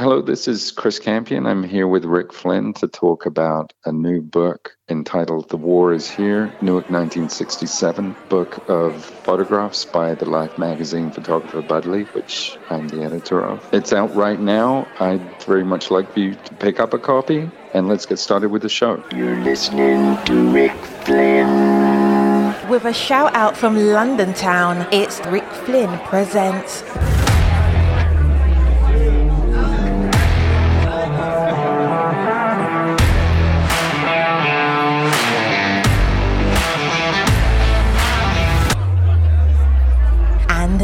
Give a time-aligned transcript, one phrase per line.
[0.00, 1.44] Hello, this is Chris Campion.
[1.44, 6.08] I'm here with Rick Flynn to talk about a new book entitled The War Is
[6.08, 12.86] Here, Newark 1967, book of photographs by the Life magazine photographer Bud Lee, which I'm
[12.86, 13.68] the editor of.
[13.74, 14.86] It's out right now.
[15.00, 18.50] I'd very much like for you to pick up a copy, and let's get started
[18.50, 19.02] with the show.
[19.12, 20.76] You're listening to Rick
[21.06, 22.54] Flynn.
[22.68, 26.84] With a shout out from London town, it's Rick Flynn Presents.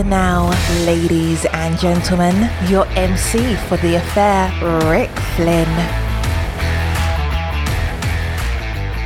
[0.05, 0.51] Now,
[0.85, 4.53] ladies and gentlemen, your MC for the affair,
[4.87, 6.04] Rick Flynn.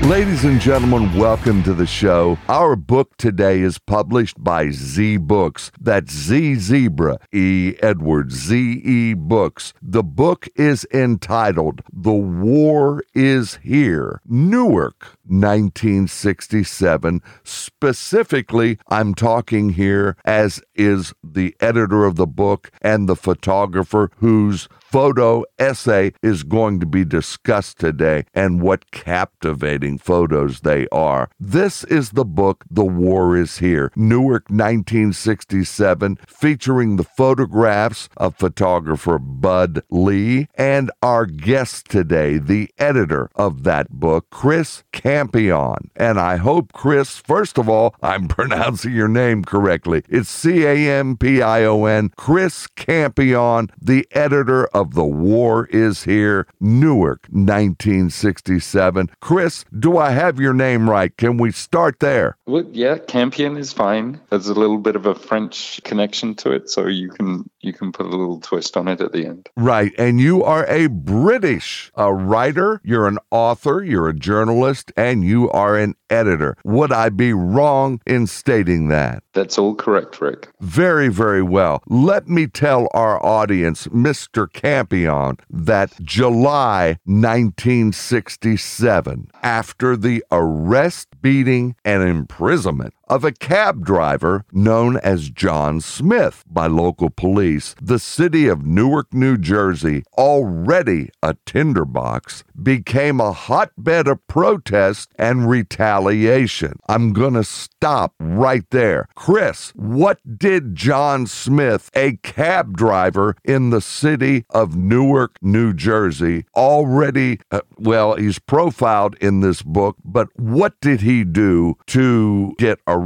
[0.03, 2.39] Ladies and gentlemen, welcome to the show.
[2.49, 5.73] Our book today is published by Ze Books.
[5.81, 9.75] That's Z Zebra, E Edwards, Z E Books.
[9.83, 17.21] The book is entitled The War is Here, Newark, 1967.
[17.43, 24.69] Specifically, I'm talking here as is the editor of the book and the photographer whose
[24.91, 31.29] photo essay is going to be discussed today and what captivating photos they are.
[31.39, 39.19] This is the book The War is Here, Newark 1967, featuring the photographs of photographer
[39.19, 45.91] Bud Lee and our guest today, the editor of that book, Chris Campion.
[45.97, 50.03] And I hope, Chris, first of all, I'm pronouncing your name correctly.
[50.09, 55.67] It's C A M P I O N, Chris Campion, the editor of The War
[55.67, 59.11] is Here, Newark, 1967.
[59.21, 61.15] Chris, do I have your name right?
[61.17, 62.37] Can we start there?
[62.47, 64.21] Well, yeah, Campion is fine.
[64.31, 67.91] There's a little bit of a French connection to it, so you can you can
[67.91, 69.49] put a little twist on it at the end.
[69.57, 69.93] Right.
[69.99, 75.51] And you are a British a writer, you're an author, you're a journalist, and you
[75.51, 76.57] are an editor.
[76.65, 79.23] Would I be wrong in stating that?
[79.39, 80.49] That's all correct, Rick.
[80.59, 81.81] Very, very well.
[81.87, 84.53] Let me tell our audience, Mr.
[84.53, 94.97] Campion, that July 1967, after the arrest, beating, and imprisonment of a cab driver known
[94.99, 102.45] as John Smith by local police, the city of Newark, New Jersey, already a tinderbox,
[102.61, 106.79] became a hotbed of protest and retaliation.
[106.89, 109.09] I'm going to stop right there.
[109.15, 116.45] Chris, what did John Smith, a cab driver in the city of Newark, New Jersey,
[116.57, 122.81] already, uh, well, he's profiled in this book, but what did he do to get
[122.87, 122.98] arrested,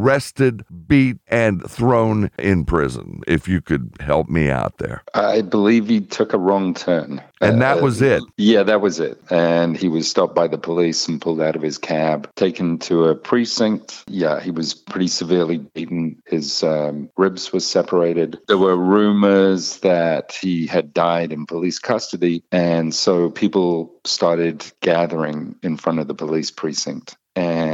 [0.87, 3.23] beat, and thrown in prison?
[3.27, 5.03] If you could help me out there.
[5.15, 7.23] I believe he took a wrong turn.
[7.41, 8.23] And that Uh, was it.
[8.37, 9.21] Yeah, that was it.
[9.29, 13.05] And he was stopped by the police and pulled out of his cab, taken to
[13.07, 14.05] a precinct.
[14.07, 16.23] Yeah, he was pretty severely beaten.
[16.27, 18.39] His um, ribs were separated.
[18.47, 22.45] There were rumors that he had died in police custody.
[22.53, 27.17] And so people started gathering in front of the police precinct.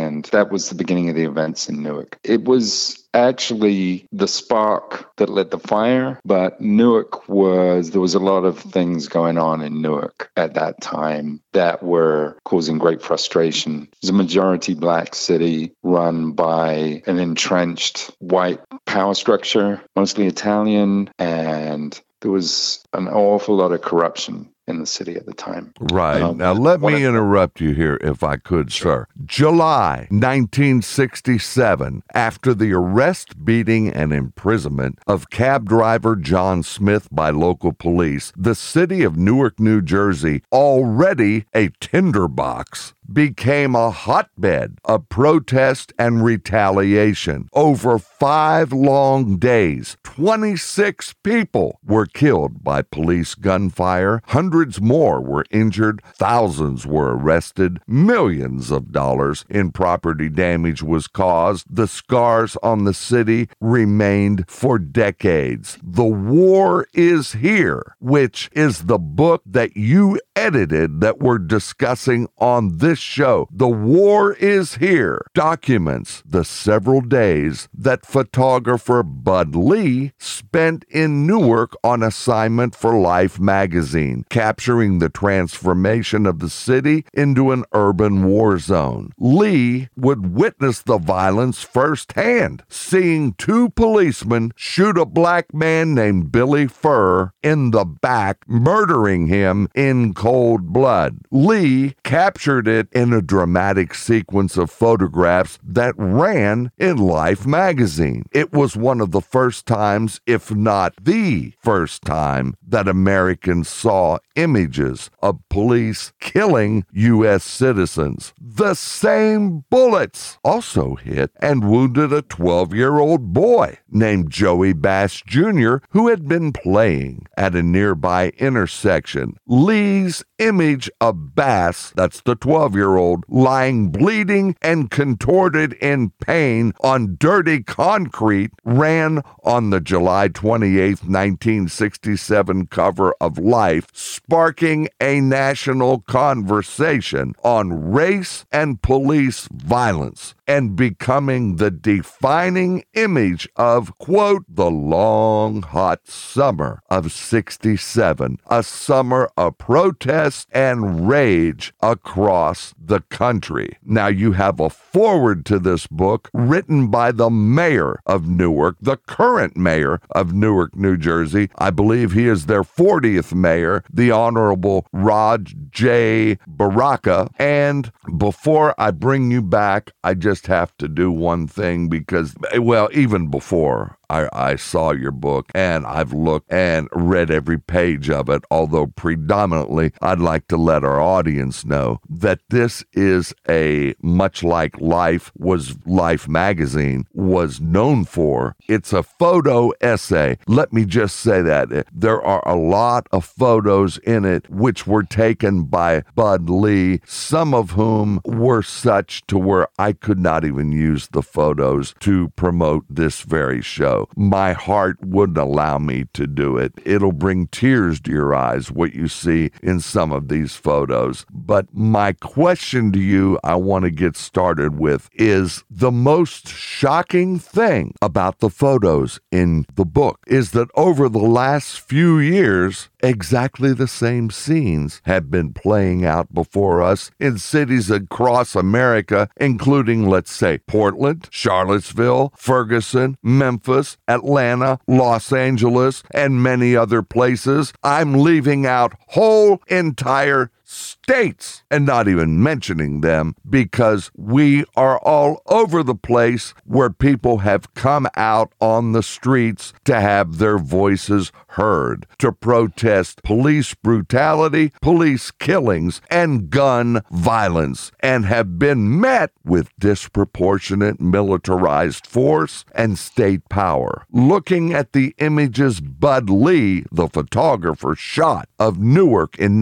[0.08, 2.18] And that was the beginning of the events in Newark.
[2.24, 8.18] It was actually the spark that lit the fire, but Newark was, there was a
[8.18, 13.82] lot of things going on in Newark at that time that were causing great frustration.
[13.82, 21.10] It was a majority black city run by an entrenched white power structure, mostly Italian,
[21.18, 25.72] and there was an awful lot of corruption in the city at the time.
[25.80, 26.20] Right.
[26.20, 29.06] Um, now, let me interrupt you here, if I could, sir.
[29.24, 37.72] July 1967, after the arrest, beating, and imprisonment of cab driver John Smith by local
[37.72, 45.92] police, the city of Newark, New Jersey, already a tinderbox, became a hotbed of protest
[45.98, 47.48] and retaliation.
[47.52, 56.02] Over five long days, 26 people were killed by police gunfire, hundreds more were injured,
[56.14, 61.66] thousands were arrested, millions of dollars in property damage was caused.
[61.70, 65.78] The scars on the city remained for decades.
[65.82, 72.78] The War is Here, which is the book that you edited that we're discussing on
[72.78, 80.12] this this show, The War is Here, documents the several days that photographer Bud Lee
[80.18, 87.52] spent in Newark on assignment for Life magazine, capturing the transformation of the city into
[87.52, 89.12] an urban war zone.
[89.16, 96.66] Lee would witness the violence firsthand, seeing two policemen shoot a black man named Billy
[96.66, 101.18] Furr in the back, murdering him in cold blood.
[101.30, 108.24] Lee captured it in a dramatic sequence of photographs that ran in Life magazine.
[108.32, 114.18] It was one of the first times, if not the first time, that Americans saw
[114.36, 117.44] images of police killing U.S.
[117.44, 118.32] citizens.
[118.40, 125.22] The same bullets also hit and wounded a 12 year old boy named Joey Bass
[125.26, 129.36] Jr., who had been playing at a nearby intersection.
[129.46, 136.72] Lee's image of Bass, that's the 12 year old, lying bleeding and contorted in pain
[136.80, 146.00] on dirty concrete, ran on the July 28, 1967 cover of Life, sparking a national
[146.02, 155.60] conversation on race and police violence and becoming the defining image of, quote, the long
[155.60, 163.76] hot summer of 67, a summer of protest and rage across the country.
[163.84, 168.96] Now, you have a forward to this book written by the mayor of Newark, the
[168.96, 171.50] current mayor of Newark, New Jersey.
[171.58, 175.40] I believe he is their 40th mayor, the Honorable Ras
[175.70, 176.38] J.
[176.46, 177.28] Baraka.
[177.38, 182.88] And before I bring you back, I just have to do one thing because, well,
[182.92, 188.28] even before I, I saw your book and I've looked and read every page of
[188.28, 194.42] it, although predominantly I'd like to let our audience know that this is a much
[194.42, 198.56] like Life was Life magazine was known for.
[198.68, 200.38] It's a photo essay.
[200.46, 204.86] Let me just say that eh, there are a lot of photos in it which
[204.86, 210.44] were taken by Bud Lee, some of whom were such to where I could not
[210.44, 213.97] even use the photos to promote this very show.
[214.16, 216.72] My heart wouldn't allow me to do it.
[216.84, 221.24] It'll bring tears to your eyes, what you see in some of these photos.
[221.30, 227.38] But my question to you, I want to get started with, is the most shocking
[227.38, 233.72] thing about the photos in the book is that over the last few years, exactly
[233.72, 240.32] the same scenes have been playing out before us in cities across America, including, let's
[240.32, 247.72] say, Portland, Charlottesville, Ferguson, Memphis, Atlanta, Los Angeles, and many other places.
[247.82, 255.40] I'm leaving out whole entire states and not even mentioning them because we are all
[255.46, 261.32] over the place where people have come out on the streets to have their voices
[261.52, 269.70] heard, to protest police brutality, police killings, and gun violence, and have been met with
[269.78, 274.04] disproportionate militarized force and state power.
[274.12, 279.58] Looking at the images Bud Lee, the photographer, shot of Newark in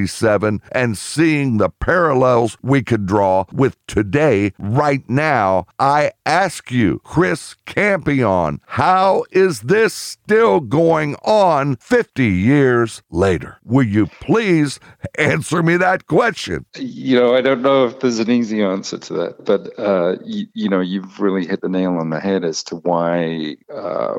[0.00, 7.00] 1967 and seeing the parallels we could draw with today, right now, I ask you,
[7.04, 13.58] Chris Campion, how is this still going on 50 years later?
[13.64, 14.80] Will you please
[15.18, 16.64] answer me that question?
[16.76, 20.46] You know, I don't know if there's an easy answer to that, but uh, you,
[20.54, 24.14] you know, you've really hit the nail on the head as to why uh,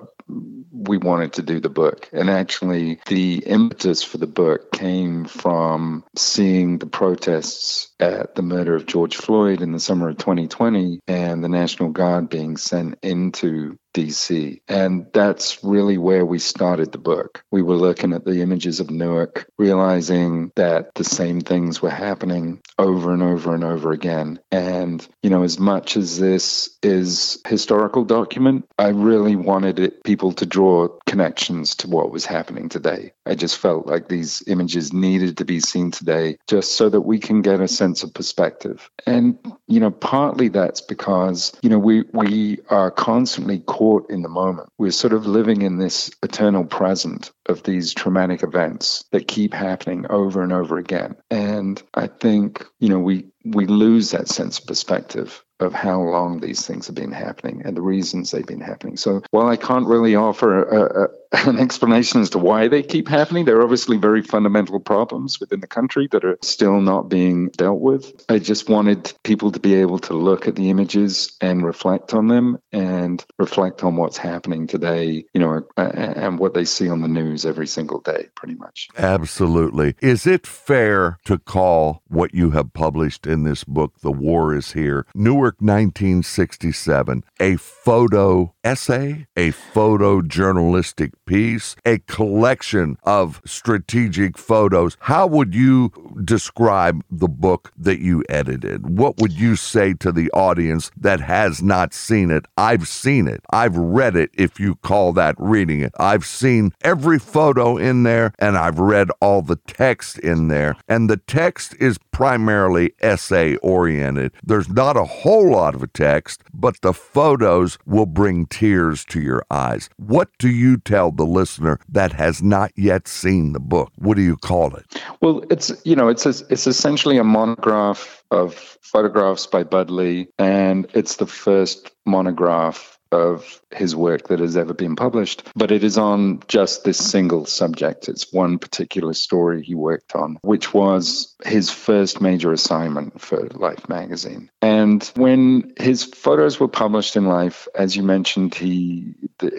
[0.92, 2.10] we wanted to do the book.
[2.12, 8.76] And actually, the impetus for the book came from seeing the protests at the murder
[8.76, 13.78] of George Floyd in the summer of 2020 and the National Guard being sent into
[13.94, 14.62] DC.
[14.68, 17.44] And that's really where we started the book.
[17.52, 22.62] We were looking at the images of Newark, realizing that the same things were happening
[22.78, 24.40] over and over and over again.
[24.52, 30.34] And, you know, as much as this is historical document, I really wanted it, people
[30.34, 33.14] to draw connections to what was happening today.
[33.26, 37.20] I just felt like these images needed to be seen today just so that we
[37.20, 38.90] can get a sense of perspective.
[39.06, 39.38] And,
[39.72, 44.70] you know, partly that's because, you know, we, we are constantly caught in the moment.
[44.78, 50.06] We're sort of living in this eternal present of these traumatic events that keep happening
[50.10, 51.16] over and over again.
[51.30, 56.40] And I think, you know, we, we lose that sense of perspective of how long
[56.40, 58.98] these things have been happening and the reasons they've been happening.
[58.98, 61.10] So while I can't really offer a,
[61.46, 63.46] an explanation as to why they keep happening.
[63.46, 67.80] There are obviously very fundamental problems within the country that are still not being dealt
[67.80, 68.26] with.
[68.28, 72.28] I just wanted people to be able to look at the images and reflect on
[72.28, 77.08] them and reflect on what's happening today, you know, and what they see on the
[77.08, 78.90] news every single day, pretty much.
[78.98, 79.96] Absolutely.
[80.02, 84.74] Is it fair to call what you have published in this book, The War is
[84.74, 94.98] Here, Newark 1967, a photo essay, a photojournalistic piece, a collection of strategic photos?
[95.02, 95.92] How would you
[96.24, 98.98] describe the book that you edited?
[98.98, 102.46] What would you say to the audience that has not seen it?
[102.58, 103.42] I've seen it.
[103.52, 105.94] I've read it, if you call that reading it.
[106.00, 110.76] I've seen every photo in there and I've read all the text in there.
[110.88, 114.34] And the text is primarily essay oriented.
[114.44, 119.44] There's not a whole lot of text, but the photos will bring tears to your
[119.50, 119.90] eyes.
[119.98, 123.92] What do you tell the listener that has not yet seen the book?
[123.96, 124.86] What do you call it?
[125.22, 130.28] Well, it's you know, it's a, it's essentially a monograph of photographs by Bud Lee,
[130.38, 135.84] and it's the first monograph of his work that has ever been published, but it
[135.84, 138.10] is on just this single subject.
[138.10, 143.90] It's one particular story he worked on, which was his first major assignment for Life
[143.90, 144.50] magazine.
[144.62, 149.14] And when his photos were published in Life, as you mentioned, he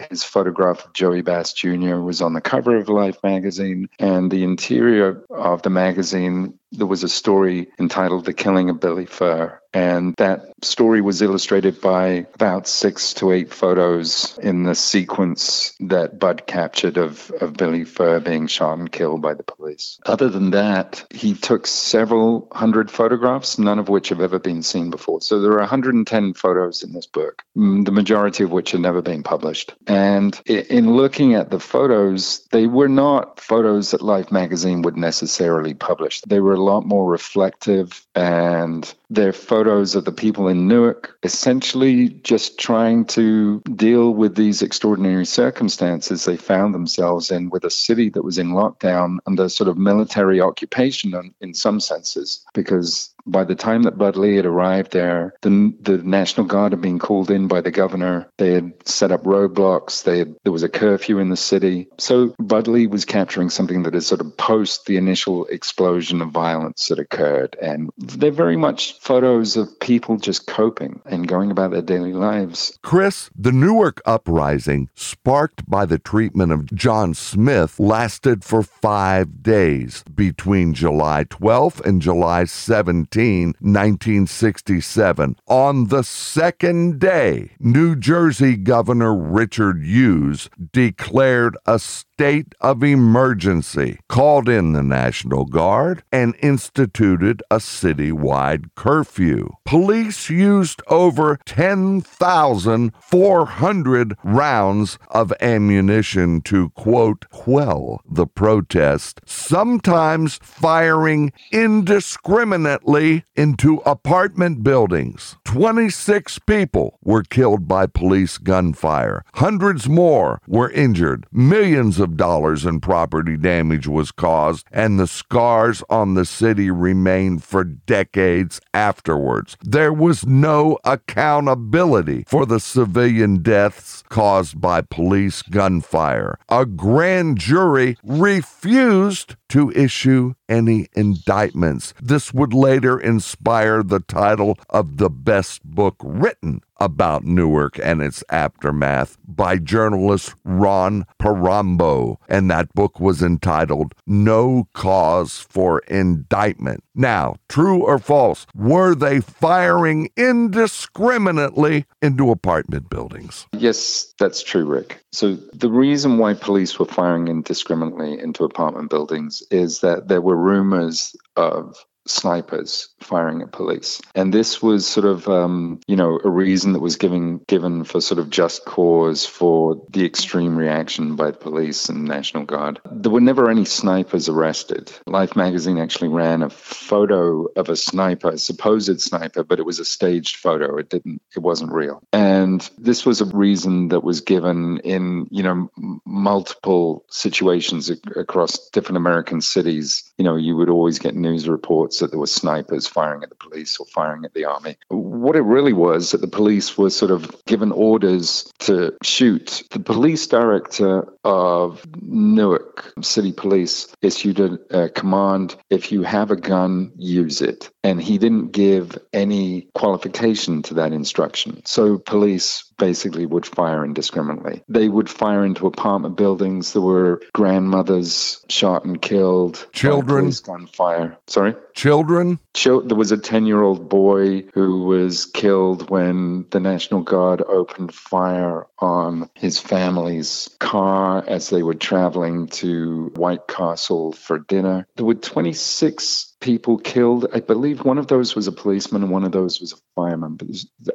[0.09, 1.97] his photograph of Joey Bass Jr.
[1.97, 7.03] was on the cover of Life magazine, and the interior of the magazine there was
[7.03, 9.59] a story entitled The Killing of Billy Furr.
[9.73, 16.19] And that story was illustrated by about six to eight photos in the sequence that
[16.19, 19.99] Bud captured of, of Billy Furr being shot and killed by the police.
[20.05, 24.91] Other than that, he took several hundred photographs, none of which have ever been seen
[24.91, 25.21] before.
[25.21, 29.01] So there are 110 photos in this book, mm, the majority of which have never
[29.01, 29.73] been published.
[29.87, 35.73] And in looking at the photos, they were not photos that Life magazine would necessarily
[35.73, 36.21] publish.
[36.27, 42.57] They were lot more reflective and they're photos of the people in Newark essentially just
[42.59, 48.23] trying to deal with these extraordinary circumstances they found themselves in with a city that
[48.23, 53.83] was in lockdown under sort of military occupation in some senses because by the time
[53.83, 57.61] that Bud Lee had arrived there, the, the National Guard had been called in by
[57.61, 58.29] the governor.
[58.37, 60.03] They had set up roadblocks.
[60.03, 61.87] They had, there was a curfew in the city.
[61.97, 66.29] So Bud Lee was capturing something that is sort of post the initial explosion of
[66.31, 67.55] violence that occurred.
[67.61, 72.79] And they're very much photos of people just coping and going about their daily lives.
[72.81, 80.03] Chris, the Newark uprising, sparked by the treatment of John Smith, lasted for five days
[80.15, 83.55] between July 12th and July 17th.
[83.59, 85.35] 1967.
[85.47, 91.79] On the second day, New Jersey Governor Richard Hughes declared a
[92.13, 99.49] state of emergency, called in the National Guard, and instituted a citywide curfew.
[99.65, 113.23] Police used over 10,400 rounds of ammunition to, quote, quell the protest, sometimes firing indiscriminately
[113.35, 115.37] into apartment buildings.
[115.45, 119.23] 26 people were killed by police gunfire.
[119.35, 121.25] Hundreds more were injured.
[121.31, 127.43] Millions of dollars in property damage was caused, and the scars on the city remained
[127.43, 129.57] for decades afterwards.
[129.61, 136.37] There was no accountability for the civilian deaths caused by police gunfire.
[136.49, 141.93] A grand jury refused to issue any indictments.
[142.01, 148.23] This would later inspire the title of the best book written about Newark and its
[148.29, 156.83] aftermath by journalist Ron Porambo, and that book was entitled No Cause for Indictment.
[156.95, 163.47] Now, true or false, were they firing indiscriminately into apartment buildings?
[163.53, 165.03] Yes, that's true, Rick.
[165.11, 170.37] So, the reason why police were firing indiscriminately into apartment buildings is that there were
[170.37, 174.01] rumors of snipers firing at police.
[174.15, 178.01] And this was sort of, um, you know, a reason that was given given for
[178.01, 182.79] sort of just cause for the extreme reaction by the police and National Guard.
[182.91, 184.91] There were never any snipers arrested.
[185.05, 189.79] Life magazine actually ran a photo of a sniper, a supposed sniper, but it was
[189.79, 190.77] a staged photo.
[190.77, 192.01] It didn't, it wasn't real.
[192.11, 195.69] And this was a reason that was given in, you know,
[196.05, 200.11] multiple situations across different American cities.
[200.17, 203.29] You know, you would always get news reports reports that there were snipers firing at
[203.29, 204.77] the police or firing at the army.
[204.89, 209.63] What it really was that the police were sort of given orders to shoot.
[209.71, 216.35] The police director of Newark City Police issued a, a command if you have a
[216.35, 217.69] gun, use it.
[217.83, 221.65] And he didn't give any qualification to that instruction.
[221.65, 224.63] So police basically would fire indiscriminately.
[224.67, 226.73] They would fire into apartment buildings.
[226.73, 229.67] There were grandmothers shot and killed.
[229.73, 230.31] Children.
[230.43, 231.17] Gunfire.
[231.27, 231.55] Sorry?
[231.73, 232.39] Children.
[232.53, 237.93] there was a 10 year old boy who was killed when the National Guard opened
[237.93, 244.87] fire on his family's car as they were traveling to White Castle for dinner.
[244.95, 247.25] There were 26 people killed.
[247.33, 250.35] I believe one of those was a policeman and one of those was a fireman.
[250.35, 250.49] But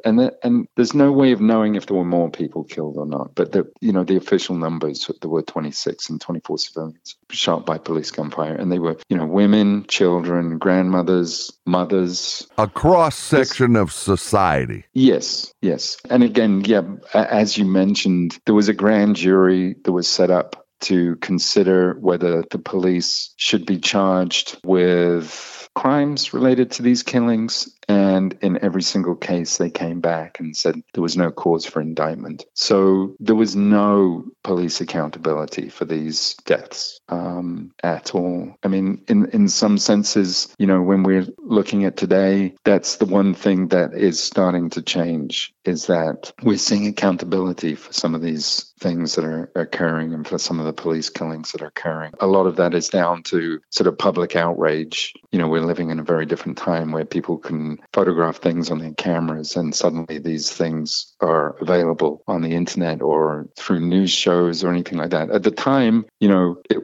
[0.05, 3.33] and and there's no way of knowing if there were more people killed or not.
[3.33, 7.79] But the you know the official numbers there were 26 and 24 civilians shot by
[7.79, 13.91] police gunfire, and they were you know women, children, grandmothers, mothers, a cross section of
[13.91, 14.85] society.
[14.93, 16.83] Yes, yes, and again, yeah,
[17.15, 22.43] as you mentioned, there was a grand jury that was set up to consider whether
[22.49, 29.15] the police should be charged with crimes related to these killings and in every single
[29.15, 32.45] case, they came back and said there was no cause for indictment.
[32.53, 38.53] So there was no police accountability for these deaths um, at all.
[38.63, 43.05] I mean, in, in some senses, you know, when we're looking at today, that's the
[43.05, 48.21] one thing that is starting to change is that we're seeing accountability for some of
[48.21, 52.13] these things that are occurring and for some of the police killings that are occurring.
[52.19, 55.13] A lot of that is down to sort of public outrage.
[55.31, 58.79] You know, we're living in a very different time where people can photograph things on
[58.79, 64.63] their cameras, and suddenly these things are available on the internet or through news shows
[64.63, 65.29] or anything like that.
[65.29, 66.79] At the time, you know, it,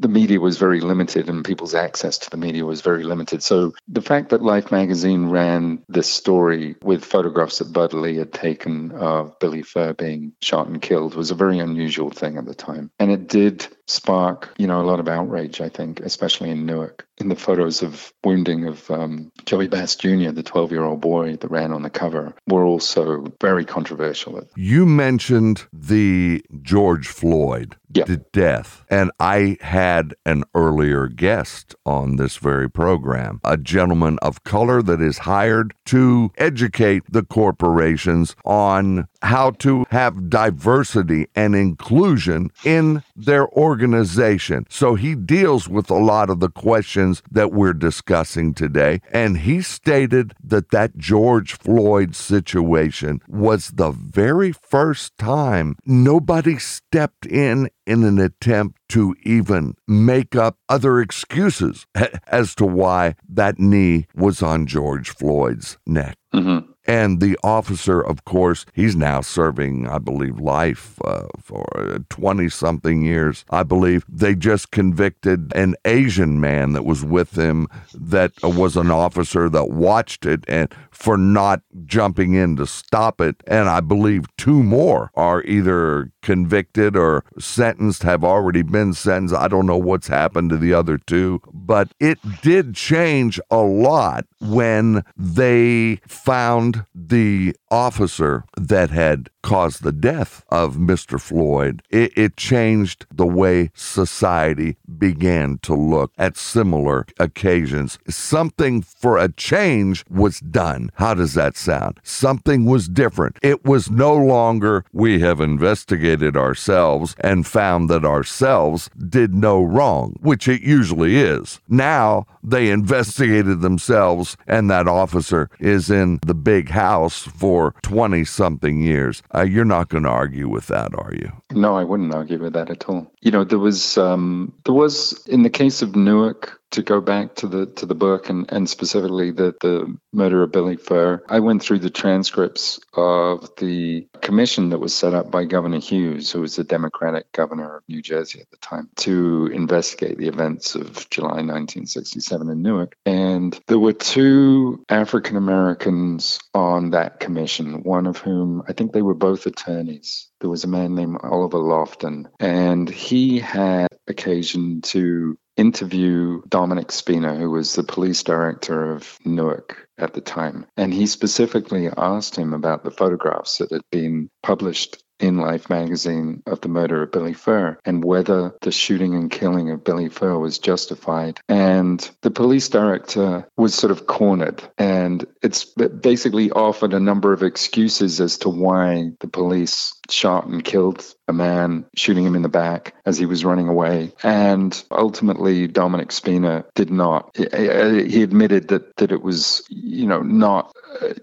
[0.00, 3.42] the media was very limited and people's access to the media was very limited.
[3.42, 8.32] So the fact that Life magazine ran this story with photographs that Bud Lee had
[8.32, 12.54] taken of Billy Furr being shot and killed was a very unusual thing at the
[12.54, 12.90] time.
[12.98, 17.07] And it did spark, you know, a lot of outrage, I think, especially in Newark.
[17.20, 21.36] In the photos of wounding of um, Joey Bass Jr., the 12 year old boy
[21.36, 24.46] that ran on the cover, were also very controversial.
[24.56, 28.04] You mentioned the George Floyd yeah.
[28.32, 34.82] death, and I had an earlier guest on this very program, a gentleman of color
[34.82, 43.02] that is hired to educate the corporations on how to have diversity and inclusion in
[43.16, 44.66] their organization.
[44.68, 49.00] So he deals with a lot of the questions that we're discussing today.
[49.12, 57.26] And he stated that that George Floyd situation was the very first time nobody stepped
[57.26, 61.86] in in an attempt to even make up other excuses
[62.26, 66.16] as to why that knee was on George Floyd's neck.
[66.34, 66.70] Mm-hmm.
[66.88, 71.66] And the officer, of course, he's now serving, I believe, life uh, for
[72.08, 73.44] 20 something years.
[73.50, 78.90] I believe they just convicted an Asian man that was with him that was an
[78.90, 83.36] officer that watched it and for not jumping in to stop it.
[83.46, 89.34] And I believe two more are either convicted or sentenced, have already been sentenced.
[89.34, 94.26] I don't know what's happened to the other two, but it did change a lot
[94.40, 101.20] when they found the officer that had caused the death of Mr.
[101.20, 101.82] Floyd.
[101.90, 107.98] It, it, changed the way society began to look at similar occasions.
[108.08, 110.87] Something for a change was done.
[110.94, 112.00] How does that sound?
[112.02, 113.38] Something was different.
[113.42, 120.16] It was no longer, we have investigated ourselves and found that ourselves did no wrong,
[120.20, 121.60] which it usually is.
[121.68, 128.80] Now they investigated themselves, and that officer is in the big house for 20 something
[128.80, 129.22] years.
[129.34, 131.30] Uh, you're not going to argue with that, are you?
[131.52, 133.10] No, I wouldn't argue with that at all.
[133.20, 137.34] You know, there was um, there was in the case of Newark, to go back
[137.36, 141.40] to the to the book and, and specifically the, the murder of Billy Furr, I
[141.40, 146.40] went through the transcripts of the commission that was set up by Governor Hughes, who
[146.40, 151.08] was the Democratic governor of New Jersey at the time, to investigate the events of
[151.10, 152.96] July 1967 in Newark.
[153.06, 159.02] And there were two African Americans on that commission, one of whom I think they
[159.02, 160.28] were both attorneys.
[160.40, 167.34] There was a man named Oliver Lofton, and he had occasion to interview Dominic Spina,
[167.34, 170.66] who was the police director of Newark at the time.
[170.76, 176.42] And he specifically asked him about the photographs that had been published in Life magazine
[176.46, 180.38] of the murder of Billy Furr and whether the shooting and killing of Billy Furr
[180.38, 181.40] was justified.
[181.48, 187.42] And the police director was sort of cornered and it's basically offered a number of
[187.42, 192.48] excuses as to why the police shot and killed a man, shooting him in the
[192.48, 194.12] back as he was running away.
[194.22, 197.36] And ultimately, Dominic Spina did not.
[197.36, 200.74] He admitted that that it was, you know, not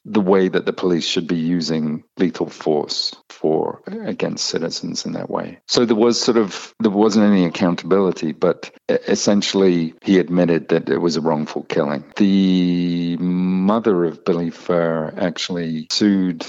[0.05, 5.29] the way that the police should be using lethal force for against citizens in that
[5.29, 5.59] way.
[5.67, 10.97] So there was sort of there wasn't any accountability, but essentially he admitted that it
[10.97, 12.05] was a wrongful killing.
[12.15, 16.45] The mother of Billy Furr actually sued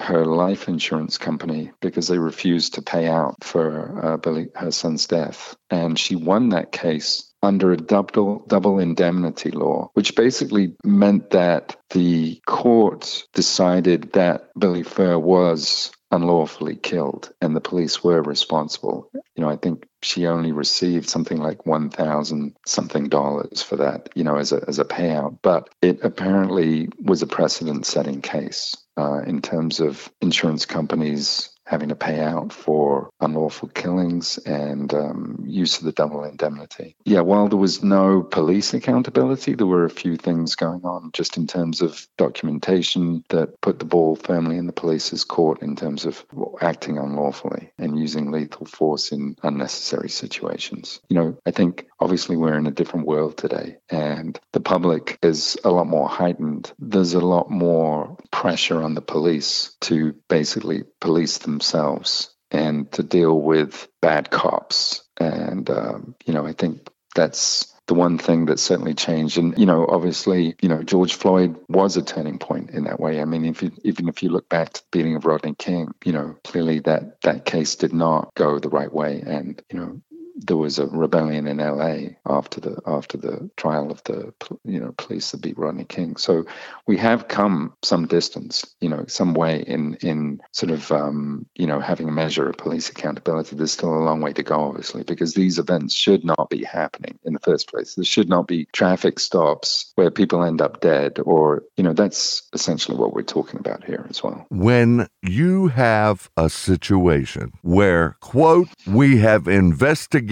[0.00, 5.06] her life insurance company because they refused to pay out for uh, Billy her son's
[5.06, 11.30] death, and she won that case under a double double indemnity law, which basically meant
[11.30, 19.08] that the court decided that Billy Furr was unlawfully killed and the police were responsible.
[19.36, 24.24] You know, I think she only received something like 1000 something dollars for that, you
[24.24, 28.76] know, as a as a payout, but it apparently was a precedent setting case.
[28.96, 35.38] Uh, in terms of insurance companies having to pay out for unlawful killings and um,
[35.46, 36.96] use of the double indemnity.
[37.04, 41.36] Yeah, while there was no police accountability, there were a few things going on just
[41.36, 46.04] in terms of documentation that put the ball firmly in the police's court in terms
[46.04, 46.24] of
[46.60, 51.00] acting unlawfully and using lethal force in unnecessary situations.
[51.08, 55.58] You know, I think obviously we're in a different world today and the public is
[55.64, 56.72] a lot more heightened.
[56.78, 63.40] There's a lot more pressure on the police to basically police themselves and to deal
[63.40, 65.02] with bad cops.
[65.18, 69.36] And, um, you know, I think that's the one thing that certainly changed.
[69.36, 73.20] And, you know, obviously, you know, George Floyd was a turning point in that way.
[73.20, 75.92] I mean, if you, even if you look back to the beating of Rodney King,
[76.04, 79.22] you know, clearly that, that case did not go the right way.
[79.26, 80.00] And, you know,
[80.46, 84.32] there was a rebellion in LA after the after the trial of the
[84.64, 86.16] you know police that beat Rodney King.
[86.16, 86.46] So
[86.86, 91.66] we have come some distance, you know, some way in in sort of um, you
[91.66, 93.56] know having a measure of police accountability.
[93.56, 97.18] There's still a long way to go, obviously, because these events should not be happening
[97.24, 97.94] in the first place.
[97.94, 102.48] There should not be traffic stops where people end up dead, or you know that's
[102.52, 104.46] essentially what we're talking about here as well.
[104.48, 110.29] When you have a situation where quote we have investigated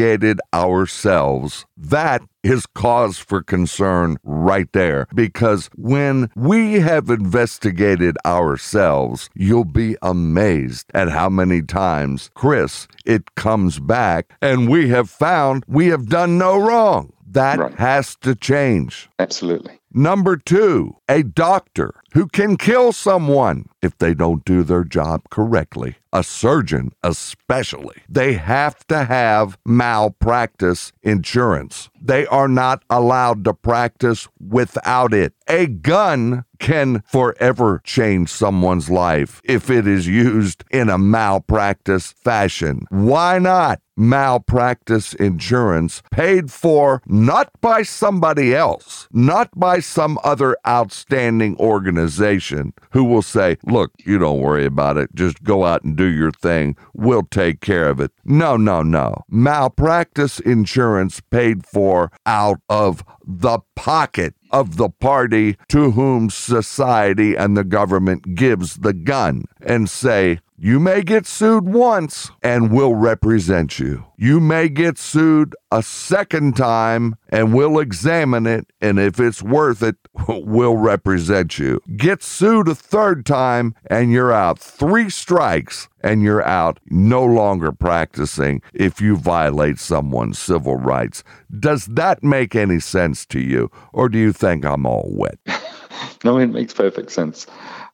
[0.54, 5.06] ourselves, that is cause for concern right there.
[5.14, 13.34] Because when we have investigated ourselves, you'll be amazed at how many times, Chris, it
[13.34, 17.12] comes back and we have found we have done no wrong.
[17.30, 17.74] That right.
[17.74, 19.08] has to change.
[19.18, 19.77] Absolutely.
[19.92, 25.96] Number two, a doctor who can kill someone if they don't do their job correctly.
[26.12, 27.96] A surgeon, especially.
[28.08, 31.88] They have to have malpractice insurance.
[32.00, 35.32] They are not allowed to practice without it.
[35.48, 42.86] A gun can forever change someone's life if it is used in a malpractice fashion.
[42.90, 43.80] Why not?
[43.96, 53.02] Malpractice insurance paid for not by somebody else, not by some other outstanding organization who
[53.02, 55.12] will say, Look, you don't worry about it.
[55.16, 56.76] Just go out and do your thing.
[56.94, 58.12] We'll take care of it.
[58.24, 59.24] No, no, no.
[59.28, 67.56] Malpractice insurance paid for out of the pocket of the party to whom society and
[67.56, 73.78] the government gives the gun and say, you may get sued once and we'll represent
[73.78, 74.04] you.
[74.16, 78.66] You may get sued a second time and we'll examine it.
[78.80, 79.94] And if it's worth it,
[80.28, 81.80] we'll represent you.
[81.96, 84.58] Get sued a third time and you're out.
[84.58, 91.22] Three strikes and you're out, no longer practicing if you violate someone's civil rights.
[91.60, 93.70] Does that make any sense to you?
[93.92, 95.38] Or do you think I'm all wet?
[96.24, 97.46] no, it makes perfect sense.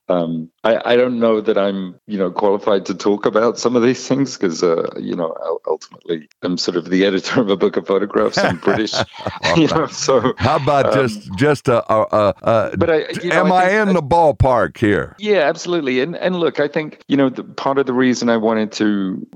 [0.09, 3.83] Um, I, I don't know that I'm, you know, qualified to talk about some of
[3.83, 5.35] these things because, uh, you know,
[5.67, 8.37] ultimately I'm sort of the editor of a book of photographs.
[8.37, 8.93] I'm British,
[9.57, 9.87] you know.
[9.87, 13.71] So how about um, just just a, a, a, but I, you know, am I,
[13.81, 15.17] in I, the ballpark here?
[15.19, 16.01] Yeah, absolutely.
[16.01, 19.27] And and look, I think you know, the, part of the reason I wanted to,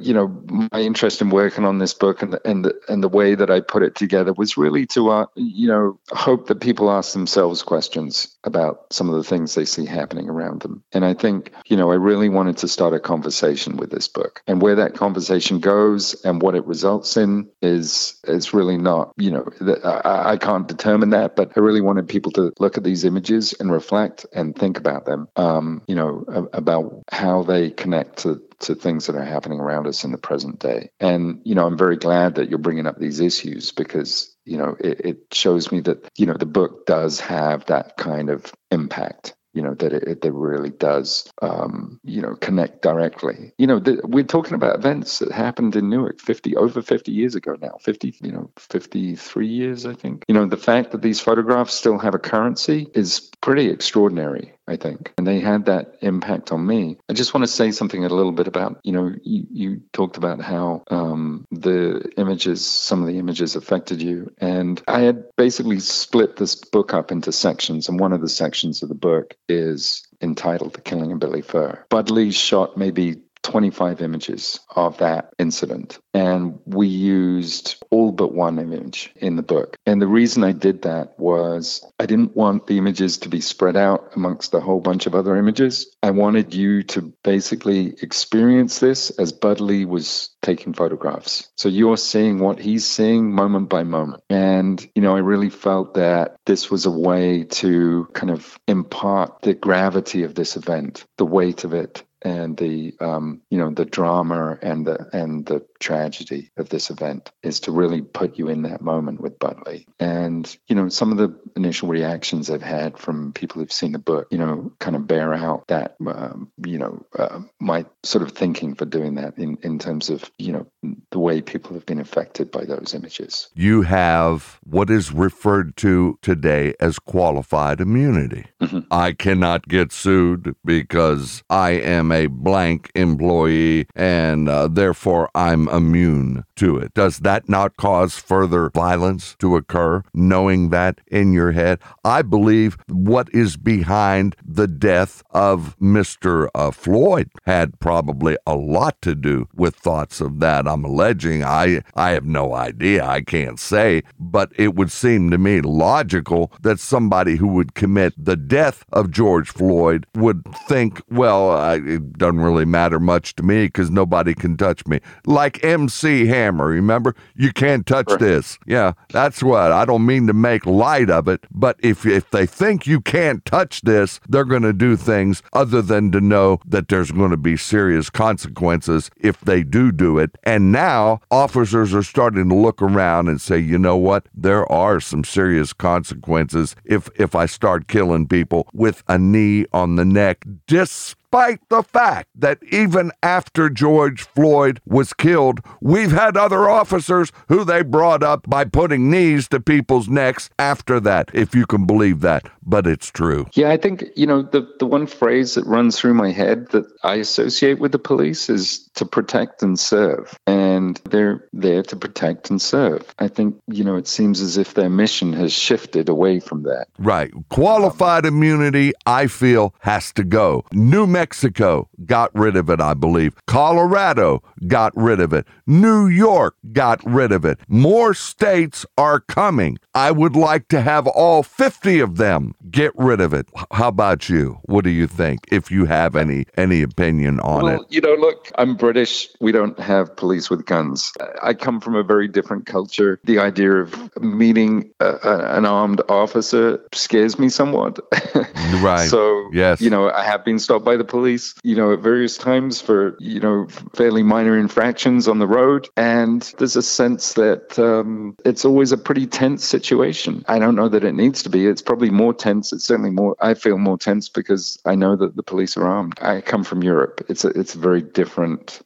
[0.00, 0.28] you know,
[0.72, 3.50] my interest in working on this book and the, and the, and the way that
[3.50, 7.62] I put it together was really to, uh, you know, hope that people ask themselves
[7.62, 10.82] questions about some of the things they see happening around them.
[10.92, 14.42] And I think, you know, I really wanted to start a conversation with this book.
[14.46, 19.30] And where that conversation goes and what it results in is is really not, you
[19.30, 19.48] know,
[19.84, 23.54] I, I can't determine that, but I really wanted people to look at these images
[23.54, 28.74] and reflect and think about them, um, you know, about how they connect to to
[28.74, 30.90] things that are happening around us in the present day.
[31.00, 34.76] And, you know, I'm very glad that you're bringing up these issues because, you know,
[34.80, 39.34] it, it shows me that, you know, the book does have that kind of impact
[39.54, 43.52] you know that it, it really does um, you know connect directly.
[43.58, 47.34] You know the, we're talking about events that happened in newark 50 over 50 years
[47.34, 50.24] ago now 50 you know 53 years i think.
[50.28, 54.76] You know the fact that these photographs still have a currency is pretty extraordinary I
[54.76, 55.12] think.
[55.18, 56.98] And they had that impact on me.
[57.08, 60.16] I just want to say something a little bit about, you know, you, you talked
[60.16, 64.32] about how um, the images, some of the images affected you.
[64.38, 67.88] And I had basically split this book up into sections.
[67.88, 71.84] And one of the sections of the book is entitled The Killing of Billy Furr.
[71.90, 75.98] Bud shot maybe 25 images of that incident.
[76.12, 79.76] And we used all but one image in the book.
[79.86, 83.76] And the reason I did that was I didn't want the images to be spread
[83.76, 85.94] out amongst a whole bunch of other images.
[86.02, 91.48] I wanted you to basically experience this as Bud Lee was taking photographs.
[91.56, 94.22] So you're seeing what he's seeing moment by moment.
[94.30, 99.42] And, you know, I really felt that this was a way to kind of impart
[99.42, 103.84] the gravity of this event, the weight of it, and the um, you know the
[103.84, 108.62] drama and the and the tragedy of this event is to really put you in
[108.62, 109.86] that moment with Bud Lee.
[110.00, 113.98] And you know some of the initial reactions I've had from people who've seen the
[113.98, 118.32] book, you know, kind of bear out that um, you know uh, my sort of
[118.32, 120.66] thinking for doing that in in terms of you know
[121.10, 123.50] the way people have been affected by those images.
[123.54, 128.46] You have what is referred to today as qualified immunity.
[128.62, 128.80] Mm-hmm.
[128.90, 136.44] I cannot get sued because I am a blank employee and uh, therefore I'm immune
[136.56, 136.94] to it.
[136.94, 141.80] Does that not cause further violence to occur, knowing that in your head?
[142.04, 146.48] I believe what is behind the death of Mr.
[146.54, 150.68] Uh, Floyd had probably a lot to do with thoughts of that.
[150.68, 151.42] I'm alleging.
[151.44, 153.04] I, I have no idea.
[153.04, 154.02] I can't say.
[154.18, 159.10] But it would seem to me logical that somebody who would commit the death of
[159.10, 164.34] George Floyd would think, well, I, it doesn't really matter much to me because nobody
[164.34, 165.00] can touch me.
[165.26, 167.14] Like MC Hammer, remember?
[167.34, 168.20] You can't touch right.
[168.20, 168.58] this.
[168.66, 169.72] Yeah, that's what.
[169.72, 173.44] I don't mean to make light of it, but if if they think you can't
[173.44, 177.36] touch this, they're going to do things other than to know that there's going to
[177.36, 180.30] be serious consequences if they do do it.
[180.44, 184.26] And now officers are starting to look around and say, you know what?
[184.34, 189.96] There are some serious consequences if if I start killing people with a knee on
[189.96, 196.36] the neck, despite despite the fact that even after George Floyd was killed, we've had
[196.36, 201.52] other officers who they brought up by putting knees to people's necks after that, if
[201.52, 202.48] you can believe that.
[202.62, 203.46] But it's true.
[203.54, 206.86] Yeah, I think, you know, the, the one phrase that runs through my head that
[207.02, 210.38] I associate with the police is to protect and serve.
[210.46, 213.12] And they're there to protect and serve.
[213.18, 216.86] I think, you know, it seems as if their mission has shifted away from that.
[216.98, 217.32] Right.
[217.50, 220.64] Qualified immunity, I feel, has to go.
[220.72, 223.34] New Mexico Mexico got rid of it, I believe.
[223.46, 225.46] Colorado got rid of it.
[225.66, 227.58] New York got rid of it.
[227.66, 229.78] More states are coming.
[229.94, 233.46] I would like to have all 50 of them get rid of it.
[233.70, 234.58] How about you?
[234.64, 235.40] What do you think?
[235.50, 237.86] If you have any any opinion on well, it.
[237.88, 239.28] You know, look, I'm British.
[239.40, 241.12] We don't have police with guns.
[241.42, 243.18] I come from a very different culture.
[243.24, 247.98] The idea of meeting a, a, an armed officer scares me somewhat.
[248.82, 249.08] right.
[249.08, 249.80] so, yes.
[249.80, 253.16] you know, I have been stopped by the police, you know, at various times for,
[253.20, 255.88] you know, fairly minor infractions on the road.
[255.96, 260.44] And there's a sense that um, it's always a pretty tense situation.
[260.48, 261.68] I don't know that it needs to be.
[261.68, 262.72] It's probably more tense.
[262.72, 266.18] It's certainly more, I feel more tense because I know that the police are armed.
[266.20, 267.24] I come from Europe.
[267.28, 268.80] It's a, it's a very different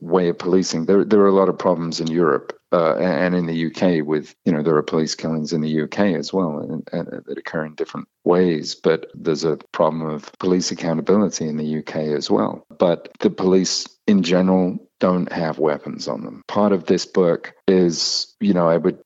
[0.00, 0.86] way of policing.
[0.86, 4.34] There, there are a lot of problems in Europe uh, and in the UK with
[4.44, 7.64] you know there are police killings in the UK as well and, and, that occur
[7.64, 12.66] in different ways but there's a problem of police accountability in the UK as well.
[12.78, 16.42] But the police in general don't have weapons on them.
[16.48, 18.98] Part of this book is, you know, I would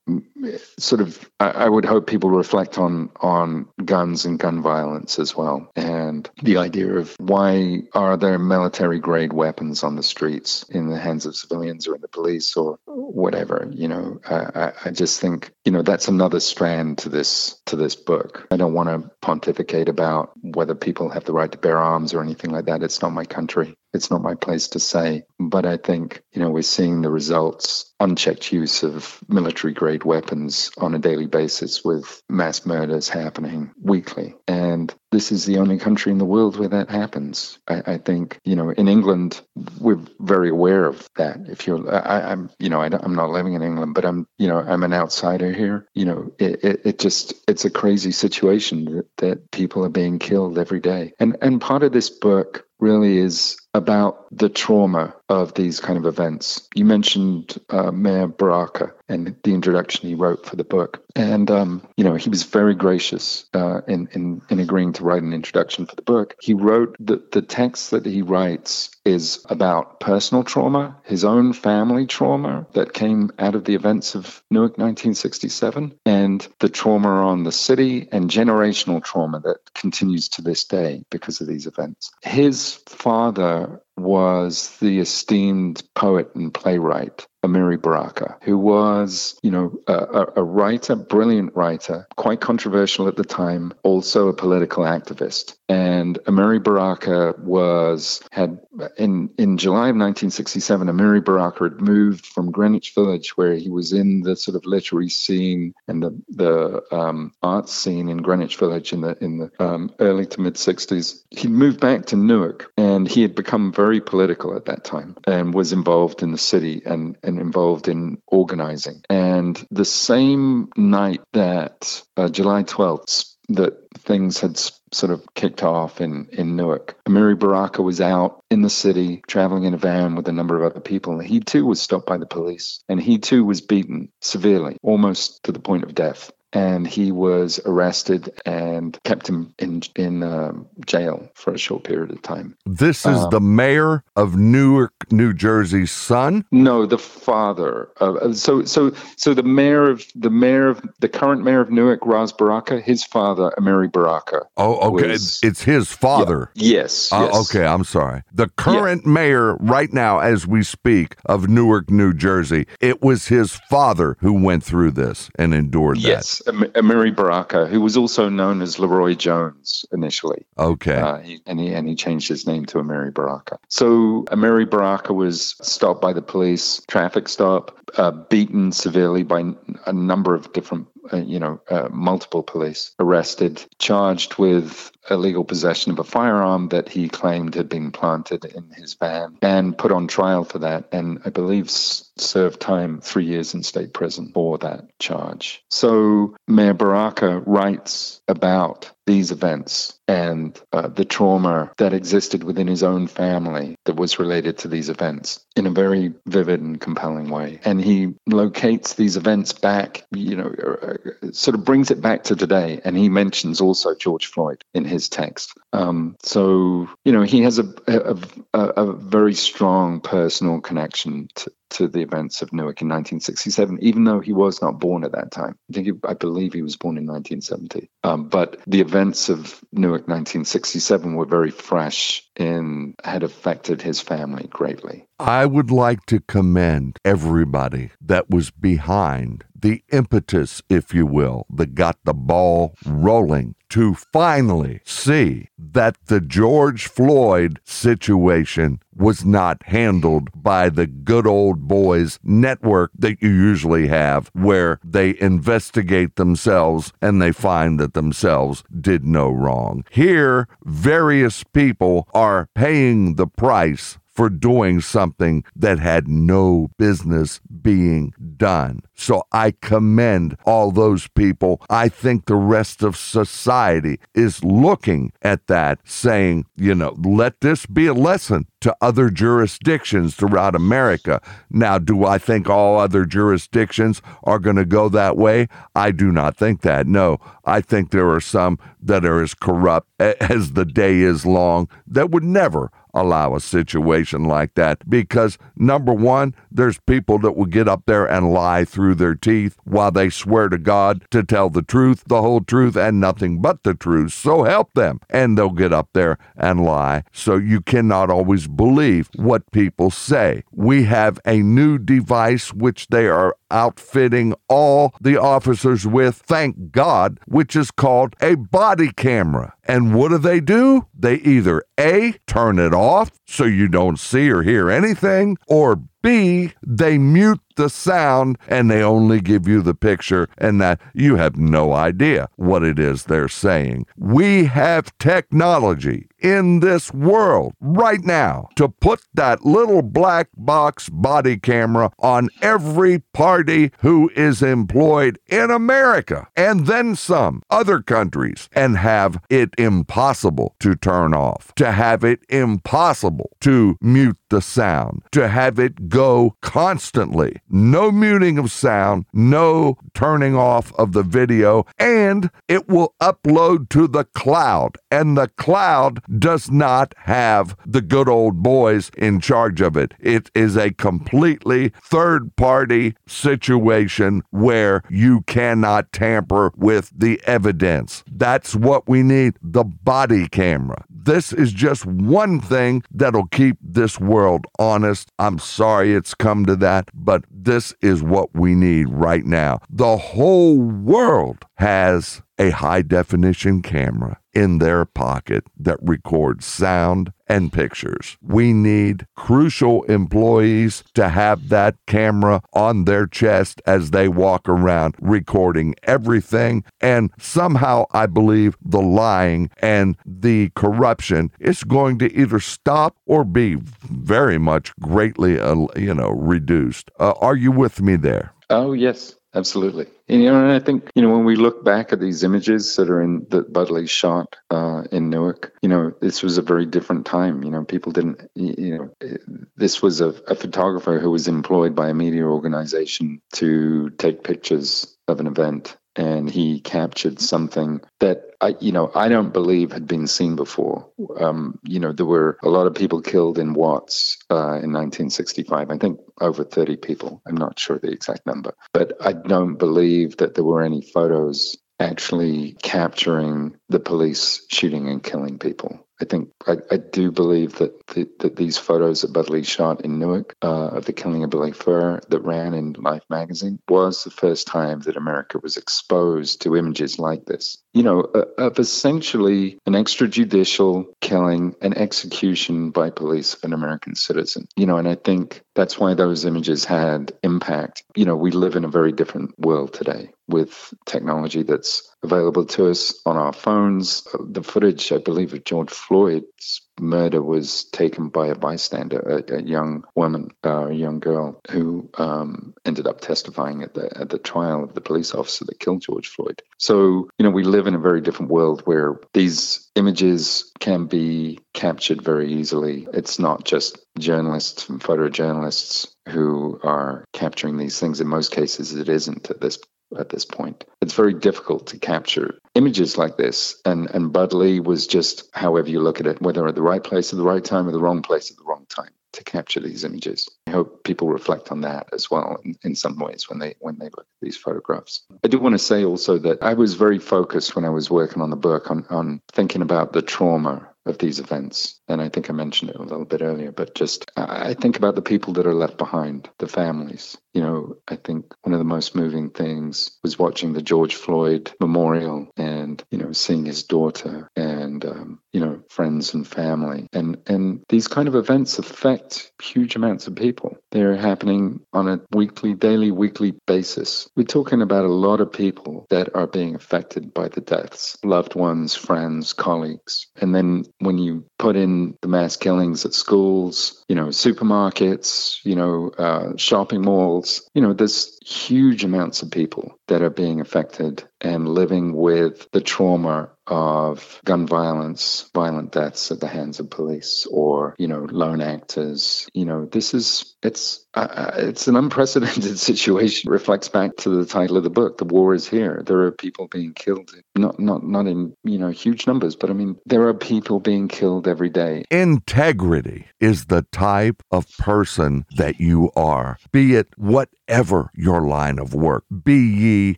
[0.78, 5.70] sort of, I, would hope people reflect on on guns and gun violence as well,
[5.74, 10.98] and the idea of why are there military grade weapons on the streets in the
[10.98, 13.68] hands of civilians or in the police or whatever.
[13.72, 17.96] You know, I, I just think, you know, that's another strand to this to this
[17.96, 18.46] book.
[18.50, 22.22] I don't want to pontificate about whether people have the right to bear arms or
[22.22, 22.82] anything like that.
[22.82, 23.74] It's not my country.
[23.92, 25.24] It's not my place to say.
[25.38, 30.70] But I think, you know, we're seeing the results unchecked use of military grade weapons
[30.78, 34.34] on a daily basis with mass murders happening weekly.
[34.46, 37.58] And this is the only country in the world where that happens.
[37.66, 39.40] I, I think, you know, in England,
[39.80, 41.38] we're very aware of that.
[41.48, 44.48] If you're, I, am you know, I am not living in England, but I'm, you
[44.48, 45.86] know, I'm an outsider here.
[45.94, 50.18] You know, it, it, it just, it's a crazy situation that, that people are being
[50.18, 51.14] killed every day.
[51.18, 56.06] And, and part of this book really is about the trauma of these kind of
[56.06, 56.68] events.
[56.74, 61.86] You mentioned uh, Mayor Baraka and the introduction he wrote for the book, and um,
[61.96, 65.86] you know he was very gracious uh, in, in in agreeing to write an introduction
[65.86, 66.34] for the book.
[66.40, 72.06] He wrote the the text that he writes is about personal trauma, his own family
[72.06, 77.52] trauma that came out of the events of Newark 1967, and the trauma on the
[77.52, 82.10] city and generational trauma that continues to this day because of these events.
[82.22, 90.26] His father was the esteemed poet and playwright Amiri Baraka, who was, you know, a,
[90.36, 95.54] a, writer, brilliant writer, quite controversial at the time, also a political activist.
[95.68, 98.58] And Amiri Baraka was had
[98.98, 100.88] in in July of 1967.
[100.88, 105.08] Amiri Baraka had moved from Greenwich Village, where he was in the sort of literary
[105.08, 109.90] scene and the the um, art scene in Greenwich Village in the in the um,
[110.00, 111.22] early to mid 60s.
[111.30, 115.54] He moved back to Newark, and he had become very political at that time, and
[115.54, 119.02] was involved in the city and and involved in organizing.
[119.08, 124.58] And the same night that uh, July 12th, that things had
[124.92, 126.96] sort of kicked off in, in Newark.
[127.06, 130.70] Amiri Baraka was out in the city traveling in a van with a number of
[130.70, 131.18] other people.
[131.18, 135.42] and He too was stopped by the police and he too was beaten severely, almost
[135.44, 140.66] to the point of death and he was arrested and kept him in in um,
[140.86, 142.56] jail for a short period of time.
[142.64, 146.44] This is um, the mayor of Newark, New Jersey's son.
[146.50, 147.90] No, the father.
[147.98, 152.04] Of, so so so the mayor of the mayor of the current mayor of Newark,
[152.04, 154.42] Ras Baraka, his father, Amiri Baraka.
[154.56, 156.50] Oh, okay, was, it's his father.
[156.54, 158.22] Yeah, yes, uh, yes, Okay, I'm sorry.
[158.32, 159.12] The current yeah.
[159.12, 164.32] mayor right now, as we speak, of Newark, New Jersey, it was his father who
[164.32, 166.37] went through this and endured yes.
[166.37, 166.37] that.
[166.46, 170.44] Amiri Baraka, who was also known as LeRoi Jones initially.
[170.58, 170.96] Okay.
[170.96, 173.58] Uh, he, and, he, and he changed his name to Amiri Baraka.
[173.68, 179.44] So Amiri Baraka was stopped by the police, traffic stop, uh, beaten severely by
[179.86, 185.92] a number of different uh, you know, uh, multiple police arrested, charged with illegal possession
[185.92, 190.06] of a firearm that he claimed had been planted in his van, and put on
[190.06, 190.88] trial for that.
[190.92, 195.62] And I believe served time three years in state prison for that charge.
[195.70, 202.82] So Mayor Baraka writes about these events and uh, the trauma that existed within his
[202.82, 207.58] own family that was related to these events in a very vivid and compelling way.
[207.64, 212.36] And he locates these events back, you know, uh, sort of brings it back to
[212.36, 212.82] today.
[212.84, 215.52] And he mentions also George Floyd in his text.
[215.74, 218.16] Um, so, you know, he has a, a,
[218.54, 224.04] a, a very strong personal connection to, to the events of Newark in 1967, even
[224.04, 225.56] though he was not born at that time.
[225.70, 227.90] I think he, I believe he was born in 1970.
[228.04, 234.46] Um, but the events of Newark 1967 were very fresh and had affected his family
[234.48, 235.06] greatly.
[235.18, 241.74] I would like to commend everybody that was behind the impetus, if you will, that
[241.74, 250.28] got the ball rolling to finally see that the George Floyd situation was not handled
[250.34, 257.22] by the good old boys network that you usually have, where they investigate themselves and
[257.22, 259.84] they find that themselves did no wrong.
[259.90, 268.12] Here, various people are paying the price for doing something that had no business being
[268.36, 268.80] done.
[269.00, 271.62] So I commend all those people.
[271.70, 277.64] I think the rest of society is looking at that, saying, you know, let this
[277.64, 281.20] be a lesson to other jurisdictions throughout America.
[281.48, 285.46] Now, do I think all other jurisdictions are going to go that way?
[285.76, 286.88] I do not think that.
[286.88, 291.68] No, I think there are some that are as corrupt as the day is long
[291.86, 297.46] that would never allow a situation like that because number one, there's people that will
[297.46, 301.22] get up there and lie through through their teeth while they swear to God to
[301.22, 304.14] tell the truth, the whole truth, and nothing but the truth.
[304.14, 305.00] So help them.
[305.10, 307.04] And they'll get up there and lie.
[307.12, 310.42] So you cannot always believe what people say.
[310.52, 317.20] We have a new device which they are outfitting all the officers with, thank God,
[317.26, 319.54] which is called a body camera.
[319.64, 320.86] And what do they do?
[320.98, 326.52] They either A, turn it off so you don't see or hear anything, or B,
[326.64, 331.36] they mute the sound and they only give you the picture and that you have
[331.36, 333.84] no idea what it is they're saying.
[333.98, 341.36] We have technology in this world right now to put that little black box body
[341.36, 348.76] camera on every party who is employed in America and then some other countries and
[348.76, 355.28] have it impossible to turn off, to have it impossible to mute the sound, to
[355.28, 357.36] have it go constantly.
[357.50, 363.86] No muting of sound, no turning off of the video, and it will upload to
[363.86, 364.76] the cloud.
[364.90, 369.94] And the cloud does not have the good old boys in charge of it.
[369.98, 378.04] It is a completely third party situation where you cannot tamper with the evidence.
[378.10, 380.84] That's what we need the body camera.
[380.90, 385.10] This is just one thing that'll keep this world honest.
[385.18, 389.60] I'm sorry it's come to that, but this is what we need right now.
[389.70, 397.52] The whole world has a high definition camera in their pocket that records sound and
[397.52, 398.16] pictures.
[398.22, 404.94] We need crucial employees to have that camera on their chest as they walk around
[405.00, 406.64] recording everything.
[406.80, 413.24] And somehow I believe the lying and the corruption is going to either stop or
[413.24, 413.56] be
[413.90, 416.90] very much greatly, uh, you know, reduced.
[416.98, 418.32] Uh, are you with me there?
[418.50, 419.14] Oh, yes.
[419.34, 419.86] Absolutely.
[420.08, 422.76] And, you know, and I think, you know, when we look back at these images
[422.76, 426.42] that are in that Bud Lee shot uh, in Newark, you know, this was a
[426.42, 427.42] very different time.
[427.44, 429.08] You know, people didn't, you know,
[429.56, 434.96] this was a, a photographer who was employed by a media organization to take pictures
[435.08, 439.88] of an event and he captured something that I, you know, I don't believe had
[439.88, 440.88] been seen before.
[441.18, 445.70] Um, you know, there were a lot of people killed in Watts uh, in 1965.
[445.70, 447.20] I think over 30 people.
[447.26, 451.56] I'm not sure the exact number, but I don't believe that there were any photos
[451.80, 455.87] actually capturing the police shooting and killing people.
[456.00, 459.84] I think I, I do believe that the, that these photos that Bud Lee shot
[459.84, 464.04] in Newark uh, of the killing of Billy Furr that ran in Life magazine was
[464.04, 467.58] the first time that America was exposed to images like this.
[467.74, 473.94] You know, uh, of essentially an extrajudicial killing and execution by police of an American
[473.94, 474.48] citizen.
[474.56, 477.84] You know, and I think that's why those images had impact.
[477.94, 482.70] You know, we live in a very different world today with technology that's available to
[482.70, 484.06] us on our phones.
[484.18, 489.42] The footage, I believe, of George Floyd's murder was taken by a bystander, a, a
[489.42, 494.18] young woman, uh, a young girl, who um, ended up testifying at the at the
[494.18, 496.42] trial of the police officer that killed George Floyd.
[496.58, 501.38] So, you know, we live in a very different world where these images can be
[501.54, 502.86] captured very easily.
[502.92, 508.00] It's not just journalists and photojournalists who are capturing these things.
[508.00, 509.58] In most cases, it isn't at this
[509.96, 510.64] at this point.
[510.80, 513.60] It's very difficult to capture images like this.
[513.64, 516.82] And and Bud Lee was just, however you look at it, whether at the right
[516.82, 519.60] place at the right time or the wrong place at the wrong time to capture
[519.60, 520.28] these images.
[520.46, 523.78] I hope people reflect on that as well in, in some ways when they when
[523.78, 525.02] they look at these photographs.
[525.24, 528.22] I do want to say also that I was very focused when I was working
[528.22, 531.80] on the book on, on thinking about the trauma of these events.
[531.88, 534.94] And I think I mentioned it a little bit earlier, but just I think about
[534.94, 537.16] the people that are left behind, the families.
[537.34, 541.52] You know, I think one of the most moving things was watching the George Floyd
[541.60, 546.86] memorial and, you know, seeing his daughter and, um, you know, friends and family.
[546.92, 550.56] And, and these kind of events affect huge amounts of people.
[550.72, 554.08] They're happening on a weekly, daily, weekly basis.
[554.16, 558.34] We're talking about a lot of people that are being affected by the deaths, loved
[558.34, 560.06] ones, friends, colleagues.
[560.16, 565.54] And then when you put in the mass killings at schools, you know, supermarkets, you
[565.54, 571.02] know, uh, shopping malls, you know, there's huge amounts of people that are being affected
[571.20, 577.26] and living with the trauma of gun violence, violent deaths at the hands of police,
[577.30, 579.26] or you know, lone actors.
[579.32, 583.30] You know, this is it's uh, it's an unprecedented situation.
[583.30, 584.98] It reflects back to the title of the book.
[584.98, 585.82] The war is here.
[585.86, 589.54] There are people being killed, not not not in you know huge numbers, but I
[589.54, 591.84] mean there are people being killed every day.
[591.90, 598.58] Integrity is the type of person that you are, be it what whatever your line
[598.58, 599.96] of work, be ye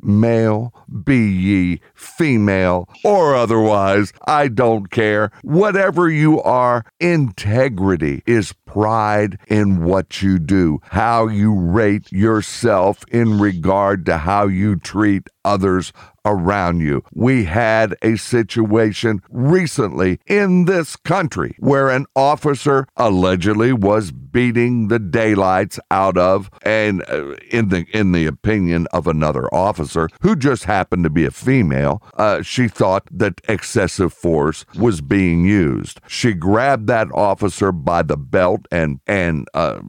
[0.00, 0.72] male,
[1.04, 5.30] be ye female, or otherwise, I don't care.
[5.42, 13.38] Whatever you are, integrity is pride in what you do, how you rate yourself in
[13.38, 15.92] regard to how you treat others
[16.26, 17.02] around you.
[17.14, 24.98] We had a situation recently in this country where an officer allegedly was beating the
[24.98, 30.64] daylights out of and uh, in the in the opinion of another officer who just
[30.64, 36.34] happened to be a female uh, she thought that excessive force was being used she
[36.34, 39.80] grabbed that officer by the belt and and uh,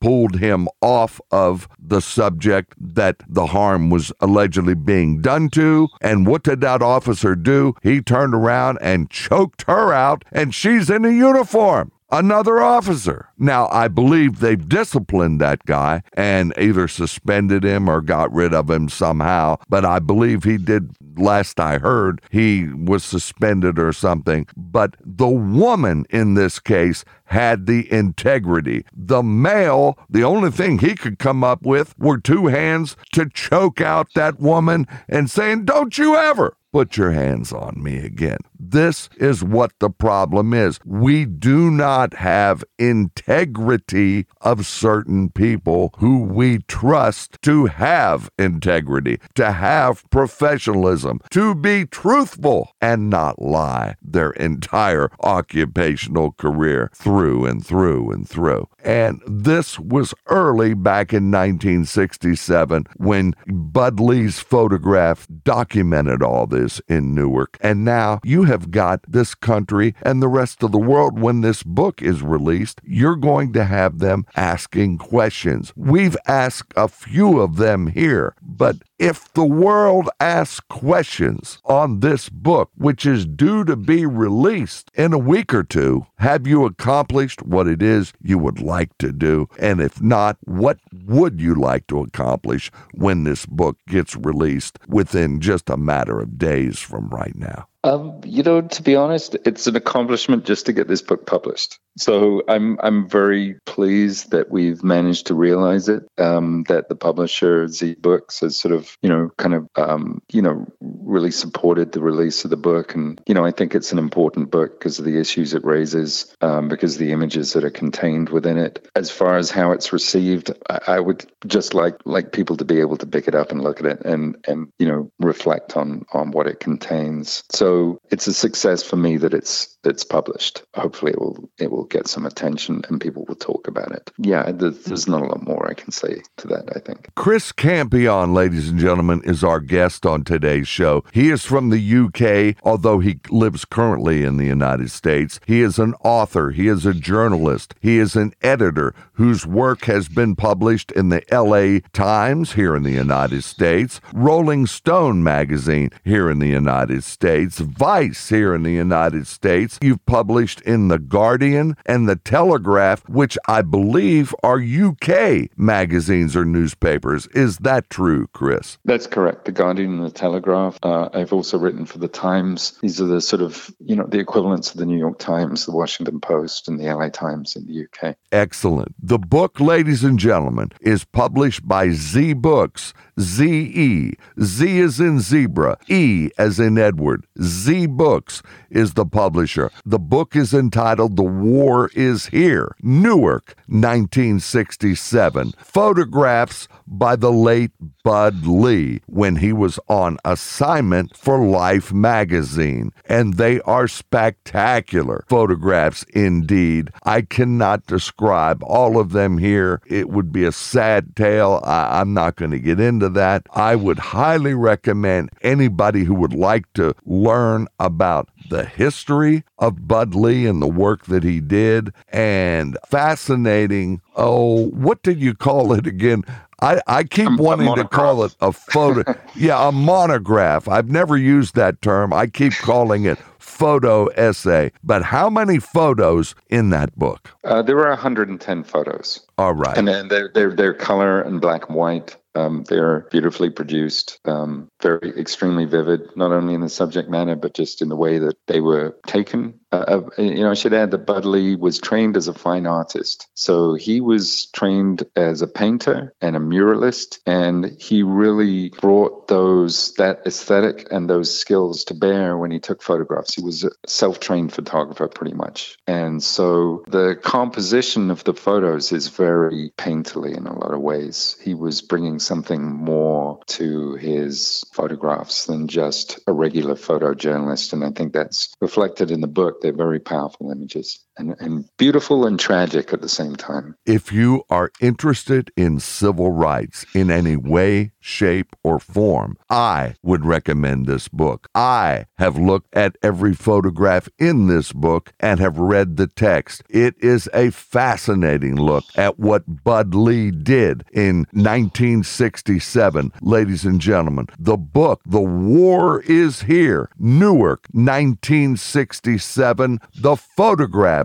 [0.00, 5.88] pulled him off of the subject that the harm was allegedly being done to.
[6.00, 7.74] And what did that officer do?
[7.82, 13.28] He turned around and choked her out, and she's in a uniform another officer.
[13.38, 18.70] Now, I believe they've disciplined that guy and either suspended him or got rid of
[18.70, 20.96] him somehow, but I believe he did.
[21.18, 24.46] Last I heard, he was suspended or something.
[24.56, 28.84] But the woman in this case had the integrity.
[28.94, 33.80] The male, the only thing he could come up with were two hands to choke
[33.80, 38.36] out that woman and saying, Don't you ever put your hands on me again.
[38.58, 40.78] This is what the problem is.
[40.84, 49.52] We do not have integrity of certain people who we trust to have integrity, to
[49.52, 58.10] have professionalism, to be truthful and not lie their entire occupational career through and through
[58.10, 58.68] and through.
[58.84, 67.14] And this was early back in 1967 when Bud Lee's photograph documented all this in
[67.14, 67.58] Newark.
[67.60, 71.62] And now you have got this country and the rest of the world, when this
[71.62, 75.72] book is released, you're going to have them asking questions.
[75.76, 82.30] We've asked a few of them here, but if the world asks questions on this
[82.30, 87.42] book, which is due to be released in a week or two, have you accomplished
[87.42, 89.48] what it is you would like to do?
[89.58, 95.40] And if not, what would you like to accomplish when this book gets released within
[95.40, 97.68] just a matter of days from right now?
[97.86, 101.78] Um, you know, to be honest, it's an accomplishment just to get this book published.
[101.98, 106.02] So I'm I'm very pleased that we've managed to realize it.
[106.18, 110.42] Um, that the publisher Ze Books has sort of you know kind of um, you
[110.42, 113.98] know really supported the release of the book, and you know I think it's an
[113.98, 118.30] important book because of the issues it raises, um, because the images that are contained
[118.30, 118.86] within it.
[118.96, 122.80] As far as how it's received, I, I would just like like people to be
[122.80, 126.04] able to pick it up and look at it and and you know reflect on
[126.12, 127.42] on what it contains.
[127.52, 127.75] So
[128.10, 130.62] it's a success for me that it's it's published.
[130.74, 134.10] Hopefully, it will it will get some attention and people will talk about it.
[134.18, 136.68] Yeah, there's not a lot more I can say to that.
[136.74, 141.04] I think Chris Campion, ladies and gentlemen, is our guest on today's show.
[141.12, 145.40] He is from the UK, although he lives currently in the United States.
[145.46, 146.50] He is an author.
[146.50, 147.74] He is a journalist.
[147.80, 152.82] He is an editor whose work has been published in the LA Times here in
[152.82, 158.72] the United States, Rolling Stone magazine here in the United States, Vice here in the
[158.72, 159.75] United States.
[159.82, 166.44] You've published in The Guardian and The Telegraph, which I believe are UK magazines or
[166.44, 167.26] newspapers.
[167.28, 168.78] Is that true, Chris?
[168.84, 169.44] That's correct.
[169.44, 170.78] The Guardian and The Telegraph.
[170.82, 172.78] Uh, I've also written for The Times.
[172.82, 175.72] These are the sort of, you know, the equivalents of the New York Times, the
[175.72, 178.16] Washington Post, and the LA Times in the UK.
[178.32, 178.94] Excellent.
[179.02, 182.92] The book, ladies and gentlemen, is published by Ze Books.
[183.18, 184.12] Z E.
[184.42, 185.78] Z is in zebra.
[185.88, 187.26] E as in Edward.
[187.40, 189.70] Ze Books is the publisher.
[189.84, 195.52] The book is entitled The War is Here, Newark, 1967.
[195.58, 197.72] Photographs by the late
[198.04, 202.92] Bud Lee when he was on assignment for Life magazine.
[203.06, 206.90] And they are spectacular photographs indeed.
[207.04, 209.80] I cannot describe all of them here.
[209.86, 211.60] It would be a sad tale.
[211.64, 213.46] I- am not going to get into that.
[213.52, 220.14] I would highly recommend anybody who would like to learn about the history of Bud
[220.14, 224.00] Lee and the work that he did and fascinating.
[224.14, 226.24] Oh, what did you call it again?
[226.62, 229.14] I, I keep a, wanting a to call it a photo.
[229.36, 230.68] yeah, a monograph.
[230.68, 232.12] I've never used that term.
[232.12, 234.72] I keep calling it photo essay.
[234.82, 237.30] But how many photos in that book?
[237.44, 239.20] Uh, there were 110 photos.
[239.38, 239.76] All right.
[239.76, 242.16] And then they're, they're, they're color and black and white.
[242.36, 247.52] Um, they're beautifully produced, um, very extremely vivid, not only in the subject matter, but
[247.62, 249.40] just in the way that they were taken
[249.72, 252.66] Uh, uh, you know, I should add that Bud Lee was trained as a fine
[252.66, 253.26] artist.
[253.34, 259.94] So he was trained as a painter and a muralist, and he really brought those
[259.94, 263.34] that aesthetic and those skills to bear when he took photographs.
[263.34, 269.08] He was a self-trained photographer, pretty much, and so the composition of the photos is
[269.08, 271.36] very painterly in a lot of ways.
[271.42, 277.90] He was bringing something more to his photographs than just a regular photojournalist, and I
[277.92, 279.62] think that's reflected in the book.
[279.62, 283.76] They're very powerful images and, and beautiful and tragic at the same time.
[283.86, 290.24] If you are interested in civil rights in any way, shape, or form, I would
[290.24, 291.48] recommend this book.
[291.54, 296.62] I have looked at every photograph in this book and have read the text.
[296.68, 303.12] It is a fascinating look at what Bud Lee did in 1967.
[303.20, 310.16] Ladies and gentlemen, the book, The War is Here, Newark, 1967, the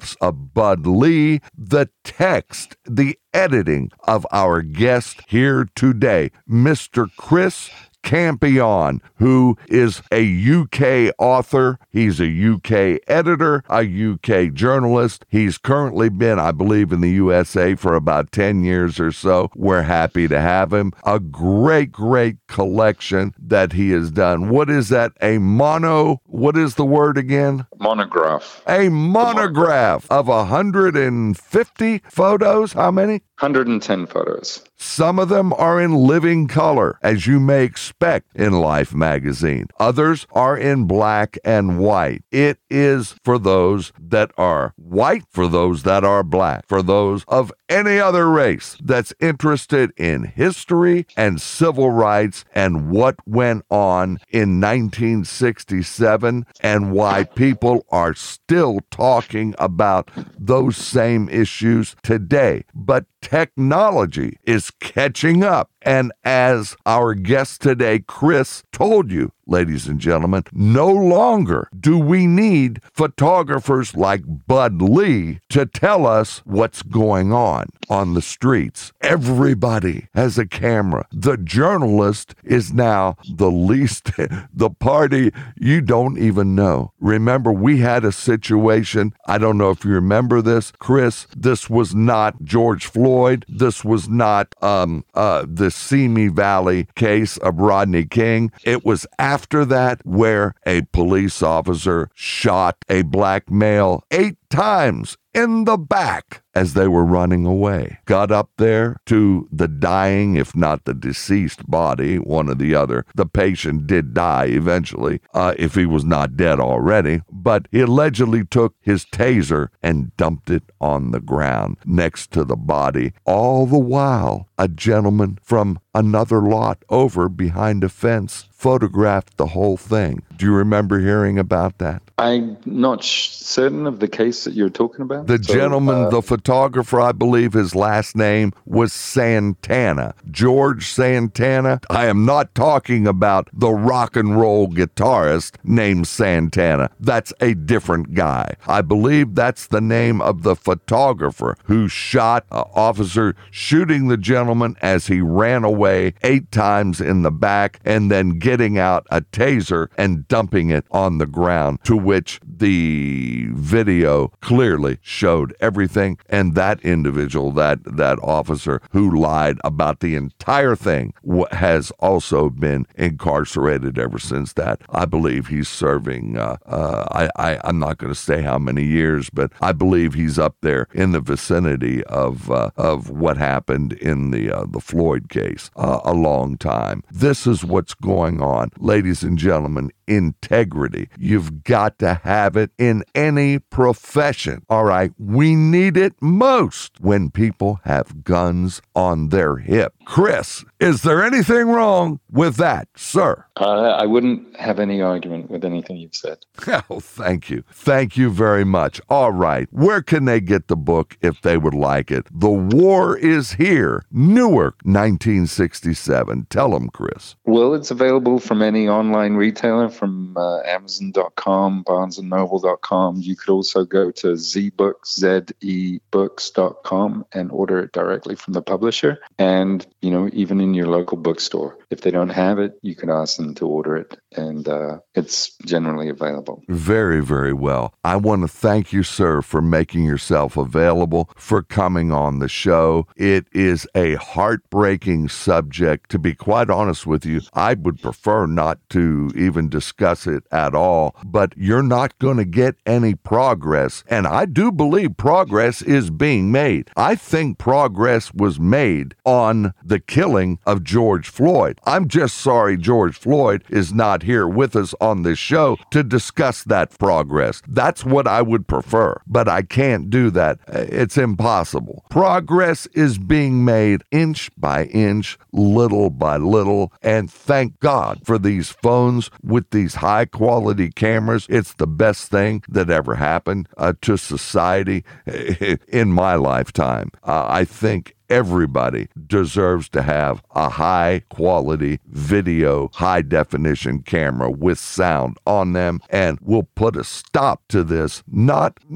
[0.01, 7.09] photographs of Bud Lee, the text, the editing of our guest here today, Mr.
[7.17, 7.69] Chris
[8.03, 11.79] Campion, who is a UK author.
[11.89, 15.25] He's a UK editor, a UK journalist.
[15.29, 19.49] He's currently been, I believe, in the USA for about 10 years or so.
[19.55, 20.93] We're happy to have him.
[21.05, 24.49] A great, great collection that he has done.
[24.49, 25.13] What is that?
[25.21, 27.65] A mono, what is the word again?
[27.79, 28.61] Monograph.
[28.67, 32.73] A monograph of 150 photos.
[32.73, 33.21] How many?
[33.39, 34.63] 110 photos.
[34.77, 37.90] Some of them are in living color, as you may expect
[38.35, 39.67] in Life magazine.
[39.79, 42.23] Others are in black and white.
[42.31, 47.51] It is for those that are white, for those that are black, for those of
[47.69, 54.59] any other race that's interested in history and civil rights and what went on in
[54.59, 62.65] 1967 and why people are still talking about those same issues today.
[62.73, 65.71] But technology is catching up.
[65.81, 72.25] And as our guest today, Chris, told you, ladies and gentlemen, no longer do we
[72.25, 78.93] need photographers like Bud Lee to tell us what's going on on the streets.
[79.01, 81.05] Everybody has a camera.
[81.11, 84.11] The journalist is now the least,
[84.53, 86.93] the party you don't even know.
[87.01, 91.93] Remember, we had a situation, I don't know if you remember this, Chris, this was
[91.93, 93.45] not George Floyd.
[93.49, 98.51] This was not um, uh, the Simi Valley case of Rodney King.
[98.63, 105.65] It was after that where a police officer shot a black male eight times in
[105.65, 107.99] the back as they were running away.
[108.05, 113.05] Got up there to the dying, if not the deceased body, one or the other.
[113.15, 118.45] The patient did die eventually, uh, if he was not dead already, but he allegedly
[118.45, 123.13] took his taser and dumped it on the ground next to the body.
[123.25, 129.75] All the while, a gentleman from another lot over behind a fence photographed the whole
[129.75, 130.21] thing.
[130.37, 132.03] Do you remember hearing about that?
[132.19, 135.25] I'm not sh- certain of the case that you're talking about.
[135.25, 140.15] The So, gentleman, uh, the photographer, I believe his last name was Santana.
[140.31, 141.79] George Santana.
[141.87, 146.89] I am not talking about the rock and roll guitarist named Santana.
[146.99, 148.55] That's a different guy.
[148.65, 154.75] I believe that's the name of the photographer who shot uh, officer shooting the gentleman
[154.81, 159.89] as he ran away eight times in the back and then getting out a taser
[159.95, 166.79] and dumping it on the ground to which the video clearly showed everything and that
[166.81, 171.13] individual that that officer who lied about the entire thing
[171.51, 177.59] has also been incarcerated ever since that i believe he's serving uh, uh, I, I
[177.65, 181.11] i'm not going to say how many years but i believe he's up there in
[181.11, 186.13] the vicinity of uh, of what happened in the uh, the floyd case uh, a
[186.13, 191.09] long time this is what's going on ladies and gentlemen integrity.
[191.17, 194.63] You've got to have it in any profession.
[194.69, 195.13] All right.
[195.17, 199.93] We need it most when people have guns on their hip.
[200.11, 203.45] Chris, is there anything wrong with that, sir?
[203.55, 206.39] Uh, I wouldn't have any argument with anything you've said.
[206.89, 207.63] Oh, thank you.
[207.71, 208.99] Thank you very much.
[209.07, 209.67] All right.
[209.71, 212.27] Where can they get the book if they would like it?
[212.31, 216.47] The War is Here, Newark, 1967.
[216.49, 217.35] Tell them, Chris.
[217.45, 223.21] Well, it's available from any online retailer, from uh, Amazon.com, BarnesandNoble.com.
[223.21, 229.85] You could also go to zbooks, Z-E-books.com and order it directly from the publisher and,
[230.01, 231.77] you know, even in your local bookstore.
[231.91, 235.55] If they don't have it, you can ask them to order it, and uh, it's
[235.65, 236.63] generally available.
[236.69, 237.93] Very, very well.
[238.03, 243.07] I want to thank you, sir, for making yourself available, for coming on the show.
[243.17, 246.09] It is a heartbreaking subject.
[246.11, 250.73] To be quite honest with you, I would prefer not to even discuss it at
[250.73, 254.05] all, but you're not going to get any progress.
[254.07, 256.89] And I do believe progress is being made.
[256.95, 261.79] I think progress was made on the killing of George Floyd.
[261.83, 266.63] I'm just sorry George Floyd is not here with us on this show to discuss
[266.65, 267.61] that progress.
[267.67, 270.59] That's what I would prefer, but I can't do that.
[270.67, 272.05] It's impossible.
[272.09, 278.69] Progress is being made inch by inch, little by little, and thank God for these
[278.69, 281.47] phones with these high quality cameras.
[281.49, 285.03] It's the best thing that ever happened uh, to society
[285.87, 287.11] in my lifetime.
[287.23, 294.79] Uh, I think everybody deserves to have a high quality video, high definition camera with
[294.79, 295.99] sound on them.
[296.09, 298.77] And we'll put a stop to this, not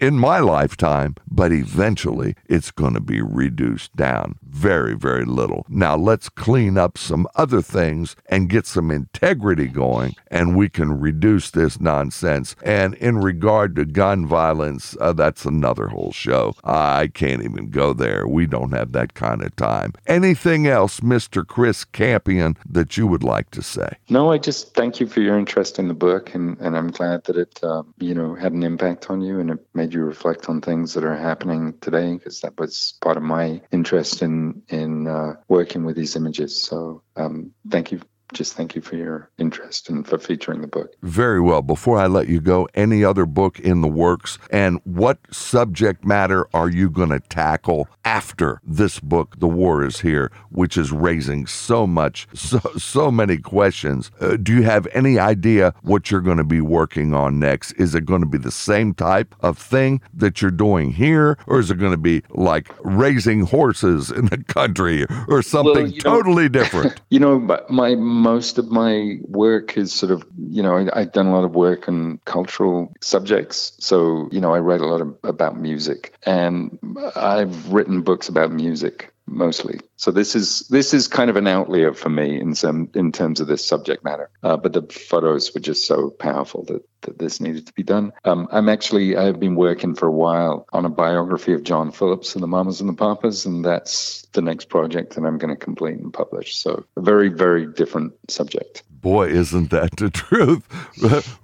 [0.00, 5.64] in my lifetime, but eventually it's going to be reduced down very, very little.
[5.68, 11.00] Now let's clean up some other things and get some integrity going, and we can
[11.00, 12.56] reduce this nonsense.
[12.62, 16.54] And in regard to gun violence, uh, that's another whole show.
[16.64, 18.26] I can't even go there.
[18.26, 19.92] We don't have that kind of time.
[20.06, 21.46] Anything else, Mr.
[21.46, 23.96] Chris Campion, that you would like to say?
[24.08, 27.24] No, I just thank you for your interest in the book, and, and I'm glad
[27.24, 30.48] that it, uh, you know, had an impact on you and it made you reflect
[30.48, 35.06] on things that are happening today, because that was part of my interest in in
[35.06, 36.62] uh, working with these images.
[36.62, 38.00] So um, thank you
[38.32, 40.94] just thank you for your interest and for featuring the book.
[41.02, 41.62] Very well.
[41.62, 44.38] Before I let you go, any other book in the works?
[44.50, 50.00] And what subject matter are you going to tackle after this book, The War is
[50.00, 54.10] Here, which is raising so much, so, so many questions?
[54.20, 57.72] Uh, do you have any idea what you're going to be working on next?
[57.72, 61.58] Is it going to be the same type of thing that you're doing here, or
[61.58, 66.44] is it going to be like raising horses in the country or something well, totally
[66.44, 67.00] know, different?
[67.10, 71.26] You know, my most of my work is sort of, you know, I, have done
[71.26, 73.72] a lot of work on cultural subjects.
[73.78, 76.78] So, you know, I write a lot of, about music and
[77.16, 79.80] I've written books about music mostly.
[79.96, 83.40] So this is this is kind of an outlier for me in some in terms
[83.40, 84.30] of this subject matter.
[84.42, 88.12] Uh, but the photos were just so powerful that, that this needed to be done.
[88.24, 92.34] Um, I'm actually I've been working for a while on a biography of John Phillips
[92.34, 95.64] and the Mamas and the Papas, and that's the next project that I'm going to
[95.64, 96.56] complete and publish.
[96.56, 98.82] So a very very different subject.
[99.00, 100.66] Boy, isn't that the truth?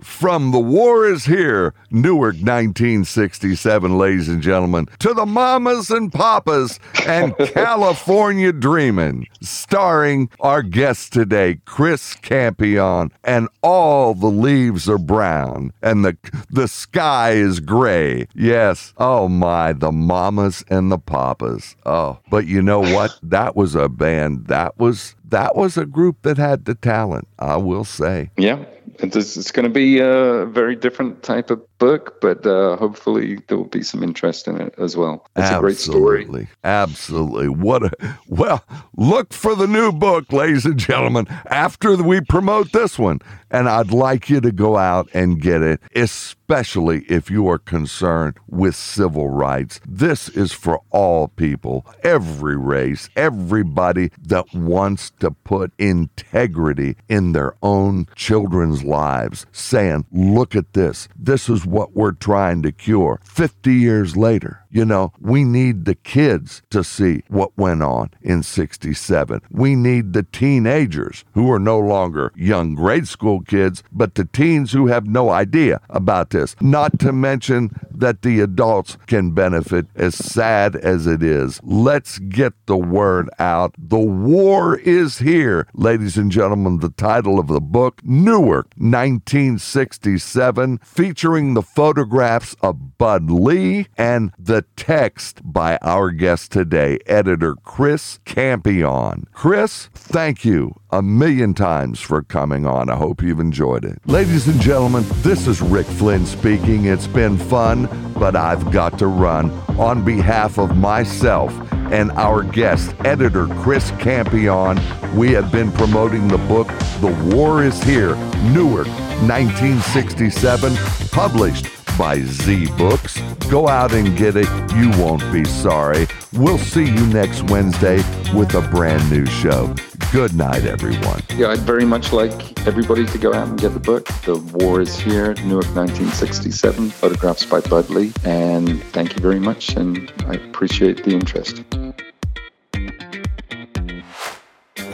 [0.02, 6.78] From The War is Here, Newark 1967, ladies and gentlemen, to the Mamas and Papas
[7.06, 15.72] and California Dreamin', starring our guest today, Chris Campion, and all the leaves are brown
[15.82, 16.16] and the,
[16.50, 18.26] the sky is gray.
[18.34, 21.76] Yes, oh my, the Mamas and the Papas.
[21.86, 23.12] Oh, but you know what?
[23.26, 27.56] That was a band, that was that was a group that had the talent, I
[27.56, 28.30] will say.
[28.36, 28.64] Yeah,
[28.98, 33.56] it's, it's going to be a very different type of book, but uh, hopefully there
[33.56, 35.26] will be some interest in it as well.
[35.36, 35.56] It's Absolutely.
[35.56, 36.48] a great story.
[36.64, 37.48] Absolutely.
[37.48, 38.64] What a well,
[38.96, 43.20] look for the new book, ladies and gentlemen, after we promote this one.
[43.48, 48.38] And I'd like you to go out and get it, especially if you are concerned
[48.48, 49.80] with civil rights.
[49.86, 57.54] This is for all people, every race, everybody that wants to put integrity in their
[57.62, 61.08] own children's lives, saying, Look at this.
[61.16, 63.20] This is what we're trying to cure.
[63.24, 68.42] 50 years later, you know, we need the kids to see what went on in
[68.42, 69.40] 67.
[69.50, 74.72] We need the teenagers who are no longer young grade school kids, but the teens
[74.72, 76.54] who have no idea about this.
[76.60, 81.58] Not to mention that the adults can benefit, as sad as it is.
[81.62, 83.74] Let's get the word out.
[83.78, 85.68] The war is here.
[85.72, 93.30] Ladies and gentlemen, the title of the book, Newark, 1967, featuring the photographs of Bud
[93.30, 99.26] Lee and the text by our guest today, editor Chris Campion.
[99.32, 102.88] Chris, thank you a million times for coming on.
[102.88, 103.98] I hope you've enjoyed it.
[104.06, 106.86] Ladies and gentlemen, this is Rick Flynn speaking.
[106.86, 109.50] It's been fun, but I've got to run.
[109.78, 111.52] On behalf of myself
[111.92, 114.78] and our guest, editor Chris Campion,
[115.16, 116.68] we have been promoting the book
[117.00, 118.14] The War is Here,
[118.52, 118.88] Newark,
[119.28, 120.74] 1967,
[121.10, 123.20] published by Ze Books.
[123.50, 124.48] Go out and get it.
[124.74, 126.06] You won't be sorry.
[126.32, 127.96] We'll see you next Wednesday
[128.34, 129.74] with a brand new show.
[130.12, 131.22] Good night, everyone.
[131.34, 134.06] Yeah, I'd very much like everybody to go out and get the book.
[134.24, 138.12] The War is Here, Newark 1967, photographs by Bud Lee.
[138.24, 141.64] And thank you very much, and I appreciate the interest.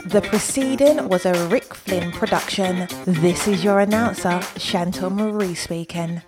[0.05, 2.87] The proceeding was a Rick Flynn production.
[3.05, 6.21] This is your announcer, Chantal Marie speaking.